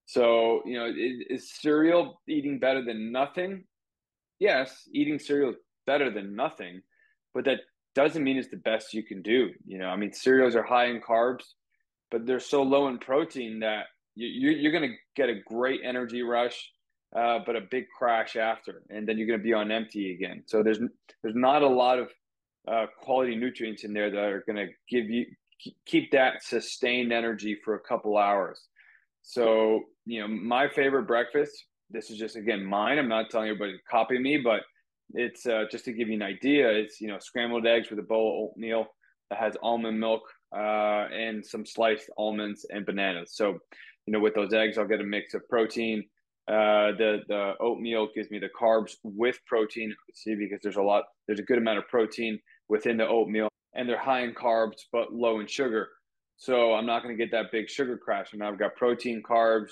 So 0.05 0.61
you 0.65 0.77
know 0.77 0.85
is, 0.85 1.25
is 1.29 1.53
cereal 1.61 2.21
eating 2.27 2.59
better 2.59 2.83
than 2.83 3.11
nothing? 3.11 3.65
Yes 4.39 4.83
eating 4.93 5.19
cereal 5.19 5.51
is 5.51 5.57
better 5.85 6.11
than 6.11 6.35
nothing 6.35 6.81
but 7.33 7.45
that 7.45 7.59
doesn't 7.93 8.23
mean 8.23 8.37
it's 8.37 8.49
the 8.49 8.57
best 8.57 8.93
you 8.93 9.03
can 9.03 9.21
do 9.21 9.51
you 9.65 9.77
know? 9.77 9.87
I 9.87 9.95
mean 9.95 10.11
cereals 10.11 10.55
are 10.55 10.63
high 10.63 10.87
in 10.87 11.01
carbs 11.01 11.45
but 12.11 12.25
they're 12.25 12.39
so 12.39 12.63
low 12.63 12.87
in 12.87 12.97
protein 12.97 13.59
that 13.59 13.85
you, 14.15 14.51
you're 14.51 14.71
going 14.71 14.89
to 14.89 14.95
get 15.15 15.29
a 15.29 15.41
great 15.45 15.81
energy 15.83 16.21
rush, 16.21 16.71
uh, 17.15 17.39
but 17.45 17.55
a 17.55 17.61
big 17.69 17.85
crash 17.97 18.35
after, 18.35 18.83
and 18.89 19.07
then 19.07 19.17
you're 19.17 19.27
going 19.27 19.39
to 19.39 19.43
be 19.43 19.53
on 19.53 19.71
empty 19.71 20.13
again. 20.13 20.43
So 20.47 20.63
there's 20.63 20.79
there's 21.21 21.35
not 21.35 21.61
a 21.61 21.67
lot 21.67 21.99
of 21.99 22.09
uh, 22.67 22.85
quality 22.99 23.35
nutrients 23.35 23.83
in 23.83 23.93
there 23.93 24.09
that 24.09 24.23
are 24.23 24.43
going 24.47 24.57
to 24.57 24.67
give 24.89 25.09
you 25.09 25.25
keep 25.85 26.11
that 26.11 26.43
sustained 26.43 27.13
energy 27.13 27.57
for 27.63 27.75
a 27.75 27.79
couple 27.79 28.17
hours. 28.17 28.59
So 29.21 29.81
you 30.05 30.21
know, 30.21 30.27
my 30.27 30.67
favorite 30.69 31.07
breakfast. 31.07 31.53
This 31.89 32.09
is 32.09 32.17
just 32.17 32.35
again 32.35 32.65
mine. 32.65 32.97
I'm 32.97 33.07
not 33.07 33.29
telling 33.29 33.49
everybody 33.49 33.73
to 33.73 33.83
copy 33.89 34.17
me, 34.19 34.37
but 34.37 34.61
It's 35.13 35.45
uh, 35.45 35.65
just 35.71 35.85
to 35.85 35.93
give 35.93 36.07
you 36.07 36.15
an 36.15 36.23
idea. 36.23 36.69
It's 36.69 36.99
you 36.99 37.07
know 37.07 37.19
scrambled 37.19 37.65
eggs 37.67 37.89
with 37.89 37.99
a 37.99 38.03
bowl 38.03 38.27
of 38.31 38.51
oatmeal 38.51 38.87
that 39.29 39.39
has 39.39 39.55
almond 39.61 39.99
milk 39.99 40.23
uh, 40.55 41.07
and 41.13 41.45
some 41.45 41.65
sliced 41.65 42.09
almonds 42.17 42.65
and 42.69 42.85
bananas. 42.85 43.31
So, 43.35 43.59
you 44.05 44.13
know, 44.13 44.19
with 44.19 44.35
those 44.35 44.53
eggs, 44.53 44.77
I'll 44.77 44.87
get 44.87 45.01
a 45.01 45.03
mix 45.03 45.33
of 45.33 45.47
protein. 45.49 46.03
Uh, 46.47 46.93
the 46.97 47.19
the 47.27 47.53
oatmeal 47.59 48.07
gives 48.15 48.29
me 48.29 48.39
the 48.39 48.49
carbs 48.59 48.93
with 49.03 49.37
protein. 49.47 49.93
See, 50.13 50.35
because 50.35 50.59
there's 50.61 50.75
a 50.75 50.81
lot, 50.81 51.03
there's 51.27 51.39
a 51.39 51.43
good 51.43 51.57
amount 51.57 51.79
of 51.79 51.87
protein 51.87 52.39
within 52.69 52.97
the 52.97 53.07
oatmeal, 53.07 53.49
and 53.73 53.87
they're 53.87 53.99
high 53.99 54.21
in 54.21 54.33
carbs 54.33 54.81
but 54.91 55.13
low 55.13 55.39
in 55.39 55.47
sugar. 55.47 55.89
So 56.37 56.73
I'm 56.73 56.85
not 56.85 57.03
going 57.03 57.17
to 57.17 57.23
get 57.23 57.31
that 57.31 57.51
big 57.51 57.69
sugar 57.69 57.97
crash. 57.97 58.33
And 58.33 58.43
I've 58.43 58.59
got 58.59 58.75
protein, 58.75 59.23
carbs, 59.23 59.69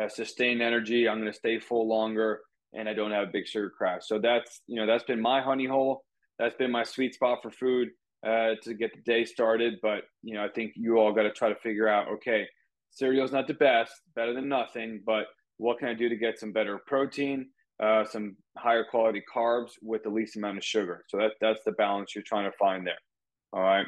uh, 0.00 0.08
sustained 0.08 0.62
energy. 0.62 1.08
I'm 1.08 1.20
going 1.20 1.32
to 1.32 1.38
stay 1.38 1.58
full 1.58 1.88
longer, 1.88 2.40
and 2.72 2.88
I 2.88 2.94
don't 2.94 3.10
have 3.10 3.28
a 3.28 3.32
big 3.32 3.46
sugar 3.46 3.70
crash. 3.70 4.02
So 4.06 4.18
that's 4.18 4.60
you 4.66 4.76
know 4.76 4.86
that's 4.86 5.04
been 5.04 5.20
my 5.20 5.40
honey 5.40 5.66
hole. 5.66 6.04
That's 6.38 6.54
been 6.54 6.70
my 6.70 6.84
sweet 6.84 7.14
spot 7.14 7.38
for 7.42 7.50
food 7.50 7.88
uh, 8.26 8.54
to 8.62 8.74
get 8.74 8.92
the 8.94 9.00
day 9.10 9.24
started. 9.24 9.74
But 9.82 10.04
you 10.22 10.34
know 10.34 10.44
I 10.44 10.48
think 10.48 10.72
you 10.76 10.98
all 10.98 11.12
got 11.12 11.22
to 11.22 11.32
try 11.32 11.48
to 11.48 11.56
figure 11.56 11.88
out. 11.88 12.08
Okay, 12.08 12.46
cereal's 12.90 13.32
not 13.32 13.46
the 13.46 13.54
best, 13.54 13.92
better 14.14 14.34
than 14.34 14.48
nothing, 14.48 15.02
but 15.04 15.26
what 15.58 15.78
can 15.78 15.88
I 15.88 15.94
do 15.94 16.08
to 16.08 16.16
get 16.16 16.38
some 16.38 16.52
better 16.52 16.78
protein, 16.86 17.48
uh, 17.82 18.04
some 18.04 18.36
higher 18.56 18.84
quality 18.84 19.22
carbs 19.32 19.72
with 19.82 20.02
the 20.02 20.10
least 20.10 20.36
amount 20.36 20.58
of 20.58 20.64
sugar? 20.64 21.04
So 21.08 21.18
that 21.18 21.32
that's 21.40 21.64
the 21.64 21.72
balance 21.72 22.14
you're 22.14 22.24
trying 22.24 22.50
to 22.50 22.56
find 22.58 22.86
there. 22.86 22.98
All 23.52 23.62
right. 23.62 23.86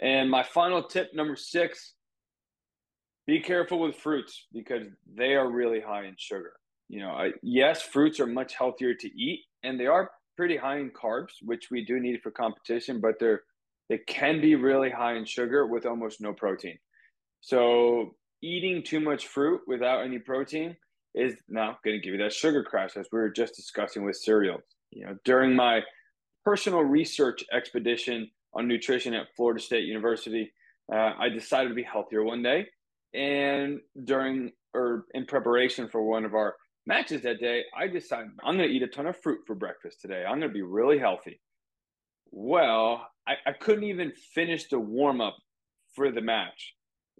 And 0.00 0.30
my 0.30 0.42
final 0.42 0.82
tip 0.82 1.10
number 1.14 1.36
six 1.36 1.94
be 3.26 3.40
careful 3.40 3.78
with 3.80 3.96
fruits 3.96 4.46
because 4.52 4.86
they 5.14 5.34
are 5.34 5.50
really 5.50 5.80
high 5.80 6.04
in 6.04 6.14
sugar. 6.18 6.52
You 6.88 7.00
know, 7.00 7.10
I, 7.10 7.32
yes, 7.42 7.82
fruits 7.82 8.18
are 8.18 8.26
much 8.26 8.54
healthier 8.54 8.94
to 8.94 9.08
eat 9.08 9.44
and 9.62 9.78
they 9.78 9.86
are 9.86 10.10
pretty 10.36 10.56
high 10.56 10.78
in 10.78 10.90
carbs, 10.90 11.34
which 11.42 11.70
we 11.70 11.84
do 11.84 12.00
need 12.00 12.20
for 12.22 12.30
competition, 12.30 13.00
but 13.00 13.14
they're 13.20 13.42
they 13.88 13.98
can 13.98 14.40
be 14.40 14.54
really 14.54 14.88
high 14.88 15.16
in 15.16 15.24
sugar 15.24 15.66
with 15.66 15.84
almost 15.84 16.20
no 16.20 16.32
protein. 16.32 16.78
So 17.40 18.14
eating 18.40 18.82
too 18.82 19.00
much 19.00 19.26
fruit 19.26 19.60
without 19.66 20.04
any 20.04 20.18
protein 20.18 20.76
is 21.14 21.34
now 21.48 21.78
going 21.84 21.96
to 21.96 22.02
give 22.02 22.14
you 22.14 22.22
that 22.22 22.32
sugar 22.32 22.62
crash 22.62 22.96
as 22.96 23.06
we 23.12 23.18
were 23.18 23.30
just 23.30 23.54
discussing 23.54 24.04
with 24.04 24.16
cereals. 24.16 24.62
You 24.90 25.06
know, 25.06 25.16
during 25.24 25.54
my 25.54 25.82
personal 26.44 26.80
research 26.80 27.44
expedition 27.52 28.30
on 28.54 28.66
nutrition 28.66 29.14
at 29.14 29.26
Florida 29.36 29.60
State 29.60 29.84
University. 29.84 30.52
Uh, 30.92 31.12
I 31.18 31.28
decided 31.28 31.68
to 31.68 31.74
be 31.74 31.82
healthier 31.82 32.24
one 32.24 32.42
day, 32.42 32.66
and 33.14 33.80
during 34.04 34.50
or 34.74 35.06
in 35.14 35.26
preparation 35.26 35.88
for 35.88 36.02
one 36.02 36.24
of 36.24 36.34
our 36.34 36.54
matches 36.86 37.22
that 37.22 37.40
day, 37.40 37.64
I 37.76 37.86
decided 37.88 38.30
I'm 38.44 38.56
going 38.56 38.68
to 38.68 38.74
eat 38.74 38.82
a 38.82 38.88
ton 38.88 39.06
of 39.06 39.20
fruit 39.20 39.40
for 39.46 39.54
breakfast 39.54 40.00
today. 40.00 40.24
I'm 40.24 40.38
going 40.38 40.50
to 40.50 40.54
be 40.54 40.62
really 40.62 40.98
healthy. 40.98 41.40
Well, 42.30 43.06
I, 43.26 43.34
I 43.46 43.52
couldn't 43.52 43.84
even 43.84 44.12
finish 44.34 44.68
the 44.68 44.78
warm 44.78 45.20
up 45.20 45.36
for 45.94 46.10
the 46.12 46.20
match. 46.20 46.74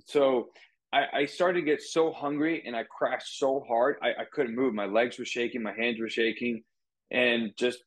So 0.07 0.49
I, 0.93 1.21
I, 1.21 1.27
started 1.27 1.61
to 1.61 1.67
get 1.67 1.83
so 1.83 2.13
hungry 2.13 2.63
and 2.67 2.75
I 2.75 2.83
crashed 2.85 3.39
so 3.39 3.65
hard. 3.69 3.97
I, 4.03 4.09
I 4.09 4.25
couldn't 4.33 4.57
move. 4.57 4.75
My 4.75 4.87
legs 4.87 5.19
were 5.19 5.25
shaking, 5.25 5.63
my 5.63 5.73
hands 5.73 6.01
were 6.01 6.09
shaking, 6.09 6.63
and 7.11 7.53
just 7.57 7.79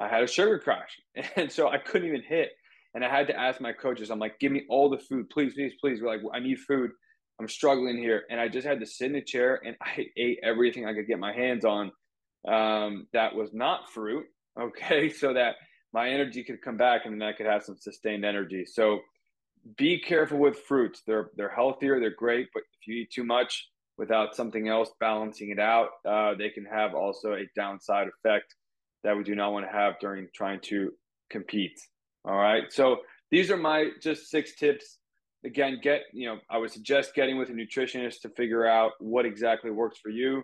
I 0.00 0.08
had 0.08 0.22
a 0.22 0.26
sugar 0.26 0.58
crash. 0.58 0.96
And 1.36 1.50
so 1.50 1.68
I 1.68 1.78
couldn't 1.78 2.08
even 2.08 2.22
hit. 2.22 2.50
And 2.94 3.04
I 3.04 3.10
had 3.10 3.26
to 3.28 3.38
ask 3.38 3.60
my 3.60 3.72
coaches, 3.72 4.10
I'm 4.10 4.18
like, 4.18 4.38
give 4.40 4.50
me 4.50 4.64
all 4.68 4.88
the 4.88 4.98
food, 4.98 5.28
please, 5.30 5.54
please, 5.54 5.74
please. 5.80 6.00
We're 6.00 6.08
like, 6.08 6.20
I 6.34 6.40
need 6.40 6.58
food. 6.60 6.90
I'm 7.40 7.48
struggling 7.48 7.98
here. 7.98 8.24
And 8.30 8.40
I 8.40 8.48
just 8.48 8.66
had 8.66 8.80
to 8.80 8.86
sit 8.86 9.10
in 9.10 9.16
a 9.16 9.22
chair 9.22 9.60
and 9.64 9.76
I 9.82 10.06
ate 10.16 10.40
everything 10.42 10.86
I 10.86 10.94
could 10.94 11.06
get 11.06 11.18
my 11.18 11.32
hands 11.32 11.64
on 11.64 11.92
um, 12.46 13.06
that 13.12 13.34
was 13.34 13.50
not 13.52 13.90
fruit. 13.90 14.26
Okay. 14.58 15.08
So 15.08 15.34
that 15.34 15.54
my 15.92 16.10
energy 16.10 16.42
could 16.42 16.60
come 16.60 16.76
back 16.76 17.06
and 17.06 17.22
I 17.22 17.32
could 17.32 17.46
have 17.46 17.62
some 17.62 17.76
sustained 17.78 18.24
energy. 18.24 18.64
So 18.66 18.98
be 19.76 20.00
careful 20.00 20.38
with 20.38 20.58
fruits. 20.60 21.02
They're, 21.06 21.30
they're 21.36 21.48
healthier. 21.48 22.00
They're 22.00 22.10
great. 22.10 22.48
But 22.54 22.62
if 22.80 22.86
you 22.86 23.02
eat 23.02 23.10
too 23.10 23.24
much 23.24 23.68
without 23.96 24.34
something 24.34 24.68
else 24.68 24.90
balancing 25.00 25.50
it 25.50 25.58
out, 25.58 25.88
uh, 26.08 26.34
they 26.38 26.50
can 26.50 26.64
have 26.64 26.94
also 26.94 27.34
a 27.34 27.48
downside 27.56 28.08
effect 28.08 28.54
that 29.04 29.16
we 29.16 29.24
do 29.24 29.34
not 29.34 29.52
want 29.52 29.66
to 29.66 29.72
have 29.72 29.94
during 30.00 30.28
trying 30.34 30.60
to 30.60 30.92
compete. 31.30 31.78
All 32.24 32.36
right. 32.36 32.64
So 32.70 32.98
these 33.30 33.50
are 33.50 33.56
my 33.56 33.90
just 34.02 34.30
six 34.30 34.56
tips. 34.56 34.98
Again, 35.44 35.78
get, 35.82 36.02
you 36.12 36.26
know, 36.28 36.38
I 36.50 36.58
would 36.58 36.72
suggest 36.72 37.14
getting 37.14 37.38
with 37.38 37.48
a 37.50 37.52
nutritionist 37.52 38.20
to 38.22 38.30
figure 38.30 38.66
out 38.66 38.92
what 38.98 39.24
exactly 39.24 39.70
works 39.70 39.98
for 40.02 40.10
you. 40.10 40.42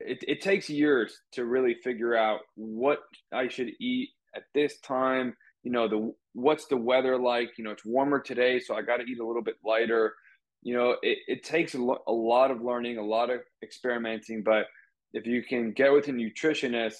It, 0.00 0.24
it 0.26 0.40
takes 0.40 0.68
years 0.68 1.16
to 1.32 1.44
really 1.44 1.76
figure 1.84 2.16
out 2.16 2.40
what 2.56 2.98
I 3.32 3.48
should 3.48 3.70
eat 3.80 4.08
at 4.34 4.42
this 4.52 4.80
time. 4.80 5.36
You 5.64 5.72
know, 5.72 5.88
the 5.88 6.14
what's 6.34 6.66
the 6.66 6.76
weather 6.76 7.18
like? 7.18 7.58
You 7.58 7.64
know, 7.64 7.72
it's 7.72 7.84
warmer 7.84 8.20
today, 8.20 8.60
so 8.60 8.76
I 8.76 8.82
got 8.82 8.98
to 8.98 9.04
eat 9.04 9.18
a 9.18 9.26
little 9.26 9.42
bit 9.42 9.56
lighter. 9.64 10.14
You 10.62 10.76
know, 10.76 10.96
it, 11.02 11.18
it 11.26 11.42
takes 11.42 11.74
a, 11.74 11.78
lo- 11.78 12.02
a 12.06 12.12
lot 12.12 12.52
of 12.52 12.62
learning, 12.62 12.98
a 12.98 13.04
lot 13.04 13.30
of 13.30 13.40
experimenting, 13.62 14.42
but 14.42 14.66
if 15.12 15.26
you 15.26 15.42
can 15.42 15.72
get 15.72 15.92
with 15.92 16.08
a 16.08 16.12
nutritionist, 16.12 16.96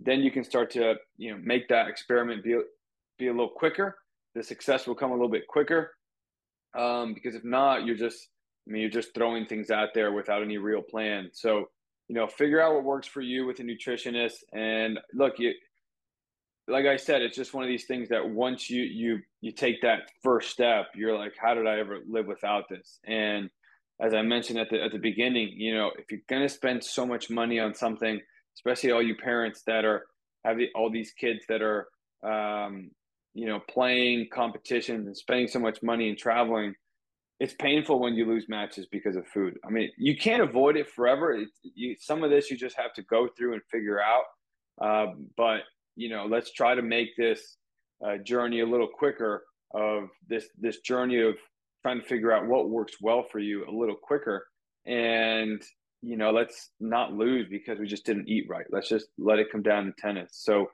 then 0.00 0.20
you 0.20 0.30
can 0.30 0.44
start 0.44 0.70
to 0.72 0.94
you 1.18 1.32
know 1.32 1.40
make 1.44 1.68
that 1.68 1.88
experiment 1.88 2.42
be 2.42 2.56
be 3.18 3.28
a 3.28 3.30
little 3.30 3.48
quicker. 3.48 3.98
The 4.34 4.42
success 4.42 4.86
will 4.86 4.94
come 4.94 5.10
a 5.10 5.14
little 5.14 5.28
bit 5.28 5.46
quicker. 5.46 5.92
Um, 6.76 7.14
because 7.14 7.34
if 7.34 7.44
not, 7.44 7.84
you're 7.84 7.96
just, 7.96 8.28
I 8.66 8.72
mean, 8.72 8.82
you're 8.82 8.90
just 8.90 9.14
throwing 9.14 9.46
things 9.46 9.70
out 9.70 9.90
there 9.94 10.12
without 10.12 10.42
any 10.42 10.58
real 10.58 10.82
plan. 10.82 11.30
So, 11.32 11.66
you 12.08 12.16
know, 12.16 12.26
figure 12.26 12.60
out 12.60 12.74
what 12.74 12.84
works 12.84 13.06
for 13.06 13.20
you 13.20 13.46
with 13.46 13.60
a 13.60 13.62
nutritionist. 13.62 14.38
And 14.52 14.98
look, 15.14 15.38
you, 15.38 15.52
like 16.66 16.86
I 16.86 16.96
said, 16.96 17.22
it's 17.22 17.36
just 17.36 17.54
one 17.54 17.64
of 17.64 17.68
these 17.68 17.84
things 17.84 18.08
that 18.08 18.28
once 18.28 18.70
you 18.70 18.82
you 18.82 19.20
you 19.40 19.52
take 19.52 19.82
that 19.82 20.10
first 20.22 20.50
step, 20.50 20.86
you're 20.94 21.16
like, 21.16 21.34
how 21.38 21.54
did 21.54 21.66
I 21.66 21.78
ever 21.78 22.00
live 22.08 22.26
without 22.26 22.68
this? 22.68 22.98
And 23.04 23.50
as 24.00 24.14
I 24.14 24.22
mentioned 24.22 24.58
at 24.58 24.70
the 24.70 24.82
at 24.82 24.92
the 24.92 24.98
beginning, 24.98 25.52
you 25.56 25.74
know, 25.74 25.90
if 25.98 26.10
you're 26.10 26.20
gonna 26.28 26.48
spend 26.48 26.82
so 26.82 27.04
much 27.06 27.30
money 27.30 27.60
on 27.60 27.74
something, 27.74 28.20
especially 28.56 28.92
all 28.92 29.02
you 29.02 29.16
parents 29.16 29.62
that 29.66 29.84
are 29.84 30.04
have 30.44 30.58
the, 30.58 30.68
all 30.74 30.90
these 30.90 31.12
kids 31.12 31.44
that 31.48 31.62
are 31.62 31.88
um, 32.24 32.90
you 33.34 33.46
know, 33.46 33.60
playing 33.68 34.28
competitions 34.32 35.06
and 35.06 35.16
spending 35.16 35.48
so 35.48 35.58
much 35.58 35.82
money 35.82 36.08
and 36.08 36.16
traveling, 36.16 36.74
it's 37.40 37.54
painful 37.54 37.98
when 37.98 38.14
you 38.14 38.26
lose 38.26 38.48
matches 38.48 38.86
because 38.90 39.16
of 39.16 39.26
food. 39.26 39.54
I 39.66 39.70
mean, 39.70 39.90
you 39.98 40.16
can't 40.16 40.42
avoid 40.42 40.76
it 40.76 40.88
forever. 40.88 41.32
It, 41.32 41.48
you, 41.62 41.96
some 41.98 42.22
of 42.22 42.30
this 42.30 42.50
you 42.50 42.56
just 42.56 42.76
have 42.76 42.94
to 42.94 43.02
go 43.02 43.28
through 43.36 43.54
and 43.54 43.62
figure 43.70 44.00
out. 44.00 44.22
Uh, 44.80 45.12
but 45.36 45.60
you 45.96 46.08
know, 46.08 46.26
let's 46.26 46.52
try 46.52 46.74
to 46.74 46.82
make 46.82 47.16
this 47.16 47.56
uh, 48.04 48.18
journey 48.18 48.60
a 48.60 48.66
little 48.66 48.88
quicker. 48.88 49.44
Of 49.74 50.08
this 50.28 50.46
this 50.56 50.80
journey 50.80 51.20
of 51.20 51.34
trying 51.82 52.00
to 52.00 52.06
figure 52.06 52.32
out 52.32 52.46
what 52.46 52.70
works 52.70 52.94
well 53.00 53.24
for 53.24 53.40
you 53.40 53.64
a 53.68 53.72
little 53.72 53.96
quicker, 53.96 54.46
and 54.86 55.60
you 56.00 56.16
know, 56.16 56.30
let's 56.30 56.70
not 56.80 57.14
lose 57.14 57.48
because 57.50 57.78
we 57.78 57.86
just 57.86 58.06
didn't 58.06 58.28
eat 58.28 58.46
right. 58.48 58.66
Let's 58.70 58.88
just 58.88 59.06
let 59.18 59.38
it 59.38 59.50
come 59.50 59.62
down 59.62 59.86
to 59.86 59.92
tennis. 59.98 60.30
So 60.32 60.68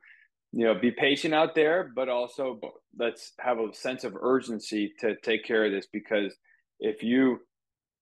you 0.53 0.65
know, 0.65 0.75
be 0.75 0.91
patient 0.91 1.33
out 1.33 1.55
there, 1.55 1.91
but 1.95 2.09
also 2.09 2.59
let's 2.99 3.33
have 3.39 3.59
a 3.59 3.73
sense 3.73 4.05
of 4.05 4.17
urgency 4.21 4.93
to 5.01 5.15
take 5.23 5.45
care 5.45 5.65
of 5.65 5.73
this 5.73 5.87
because 5.93 6.35
if 6.81 7.03
you, 7.03 7.39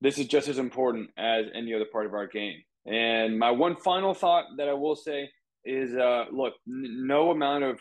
this 0.00 0.18
is 0.18 0.26
just 0.26 0.48
as 0.48 0.58
important 0.58 1.10
as 1.18 1.46
any 1.54 1.74
other 1.74 1.84
part 1.92 2.06
of 2.06 2.14
our 2.14 2.26
game. 2.26 2.62
And 2.86 3.38
my 3.38 3.50
one 3.50 3.76
final 3.76 4.14
thought 4.14 4.44
that 4.56 4.68
I 4.68 4.72
will 4.72 4.96
say 4.96 5.28
is 5.64 5.94
uh, 5.94 6.24
look, 6.32 6.54
n- 6.66 7.06
no 7.06 7.30
amount 7.30 7.64
of 7.64 7.80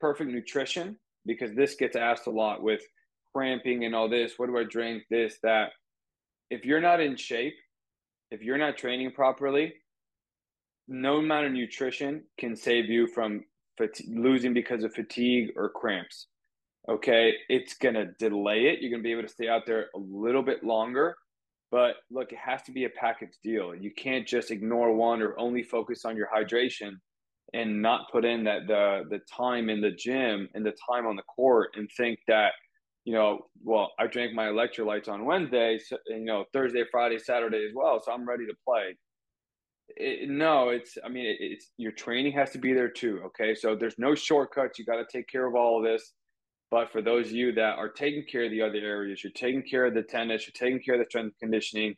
perfect 0.00 0.30
nutrition, 0.30 0.96
because 1.26 1.54
this 1.54 1.74
gets 1.74 1.96
asked 1.96 2.26
a 2.26 2.30
lot 2.30 2.62
with 2.62 2.80
cramping 3.34 3.84
and 3.84 3.94
all 3.94 4.08
this. 4.08 4.34
What 4.36 4.48
do 4.48 4.58
I 4.58 4.64
drink? 4.64 5.04
This, 5.10 5.38
that. 5.42 5.70
If 6.50 6.64
you're 6.64 6.80
not 6.80 7.00
in 7.00 7.16
shape, 7.16 7.54
if 8.30 8.42
you're 8.42 8.58
not 8.58 8.76
training 8.76 9.12
properly, 9.12 9.74
no 10.88 11.18
amount 11.18 11.46
of 11.46 11.52
nutrition 11.52 12.24
can 12.38 12.56
save 12.56 12.86
you 12.86 13.06
from 13.06 13.44
losing 14.08 14.52
because 14.52 14.82
of 14.82 14.92
fatigue 14.92 15.50
or 15.56 15.68
cramps. 15.68 16.26
Okay, 16.88 17.34
it's 17.48 17.74
gonna 17.74 18.06
delay 18.18 18.66
it. 18.66 18.80
You're 18.80 18.90
gonna 18.90 19.02
be 19.02 19.12
able 19.12 19.22
to 19.22 19.28
stay 19.28 19.48
out 19.48 19.66
there 19.66 19.90
a 19.94 19.98
little 19.98 20.42
bit 20.42 20.64
longer, 20.64 21.14
but 21.70 21.96
look, 22.10 22.32
it 22.32 22.38
has 22.38 22.62
to 22.62 22.72
be 22.72 22.84
a 22.84 22.90
package 22.90 23.36
deal. 23.44 23.74
You 23.74 23.92
can't 23.96 24.26
just 24.26 24.50
ignore 24.50 24.92
one 24.92 25.22
or 25.22 25.38
only 25.38 25.62
focus 25.62 26.04
on 26.04 26.16
your 26.16 26.28
hydration 26.34 26.92
and 27.54 27.82
not 27.82 28.10
put 28.12 28.24
in 28.24 28.44
that 28.44 28.66
the 28.66 29.04
the 29.10 29.20
time 29.34 29.68
in 29.68 29.80
the 29.80 29.90
gym 29.90 30.48
and 30.54 30.64
the 30.64 30.74
time 30.88 31.06
on 31.06 31.16
the 31.16 31.22
court 31.22 31.70
and 31.76 31.88
think 31.96 32.18
that 32.28 32.52
you 33.06 33.14
know, 33.14 33.46
well, 33.64 33.92
I 33.98 34.06
drank 34.08 34.34
my 34.34 34.44
electrolytes 34.48 35.08
on 35.08 35.24
Wednesday, 35.24 35.78
so, 35.78 35.96
you 36.08 36.26
know, 36.26 36.44
Thursday, 36.52 36.84
Friday, 36.92 37.18
Saturday 37.18 37.64
as 37.66 37.72
well, 37.74 37.98
so 38.04 38.12
I'm 38.12 38.28
ready 38.28 38.44
to 38.44 38.52
play 38.62 38.94
it, 39.96 40.28
no, 40.28 40.68
it's. 40.70 40.98
I 41.04 41.08
mean, 41.08 41.26
it, 41.26 41.36
it's 41.40 41.70
your 41.76 41.92
training 41.92 42.32
has 42.32 42.50
to 42.50 42.58
be 42.58 42.72
there 42.72 42.88
too. 42.88 43.22
Okay, 43.26 43.54
so 43.54 43.74
there's 43.74 43.98
no 43.98 44.14
shortcuts. 44.14 44.78
You 44.78 44.84
got 44.84 44.96
to 44.96 45.06
take 45.10 45.28
care 45.28 45.46
of 45.46 45.54
all 45.54 45.78
of 45.78 45.84
this. 45.84 46.12
But 46.70 46.92
for 46.92 47.02
those 47.02 47.26
of 47.26 47.32
you 47.32 47.52
that 47.54 47.78
are 47.78 47.88
taking 47.88 48.24
care 48.30 48.44
of 48.44 48.50
the 48.50 48.62
other 48.62 48.78
areas, 48.78 49.24
you're 49.24 49.32
taking 49.32 49.62
care 49.62 49.86
of 49.86 49.94
the 49.94 50.02
tennis, 50.02 50.46
you're 50.46 50.68
taking 50.68 50.80
care 50.80 50.94
of 50.94 51.00
the 51.00 51.06
strength 51.08 51.36
conditioning. 51.40 51.96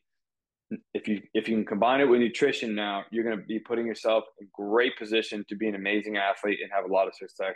If 0.94 1.08
you 1.08 1.20
if 1.34 1.48
you 1.48 1.56
can 1.56 1.64
combine 1.64 2.00
it 2.00 2.04
with 2.04 2.20
nutrition 2.20 2.74
now, 2.74 3.04
you're 3.10 3.24
going 3.24 3.36
to 3.36 3.44
be 3.44 3.58
putting 3.58 3.86
yourself 3.86 4.24
in 4.40 4.48
great 4.52 4.96
position 4.98 5.44
to 5.48 5.56
be 5.56 5.68
an 5.68 5.74
amazing 5.74 6.16
athlete 6.16 6.58
and 6.62 6.70
have 6.72 6.84
a 6.84 6.92
lot 6.92 7.06
of 7.08 7.14
success 7.14 7.54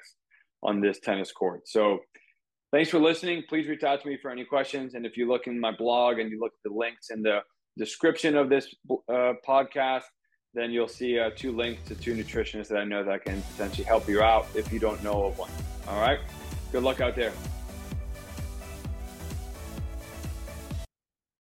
on 0.63 0.81
this 0.81 0.99
tennis 1.01 1.33
court. 1.33 1.69
So 1.69 2.01
thanks 2.73 2.91
for 2.91 2.99
listening. 2.99 3.45
Please 3.49 3.69
reach 3.69 3.85
out 3.85 4.03
to 4.03 4.09
me 4.09 4.19
for 4.21 4.31
any 4.31 4.45
questions. 4.45 4.95
And 4.95 5.07
if 5.07 5.17
you 5.17 5.29
look 5.29 5.47
in 5.47 5.59
my 5.61 5.73
blog 5.77 6.19
and 6.19 6.31
you 6.31 6.41
look 6.41 6.53
at 6.53 6.71
the 6.71 6.77
links 6.77 7.11
in 7.11 7.23
the 7.23 7.41
description 7.79 8.37
of 8.37 8.49
this 8.49 8.75
uh, 8.91 9.35
podcast, 9.47 10.05
then 10.55 10.71
you'll 10.71 10.89
see 10.89 11.19
uh, 11.19 11.31
two 11.37 11.53
links 11.53 11.83
to 11.89 11.95
two 11.95 12.15
nutritionists 12.15 12.69
that 12.69 12.79
I 12.79 12.85
know 12.85 13.05
that 13.05 13.25
can 13.25 13.43
potentially 13.53 13.85
help 13.85 14.09
you 14.09 14.23
out 14.23 14.47
if 14.55 14.73
you 14.73 14.79
don't 14.79 15.03
know 15.05 15.25
of 15.25 15.39
one. 15.39 15.51
All 15.89 16.01
right. 16.01 16.19
Good 16.73 16.83
luck 16.83 17.01
out 17.01 17.15
there. 17.15 17.33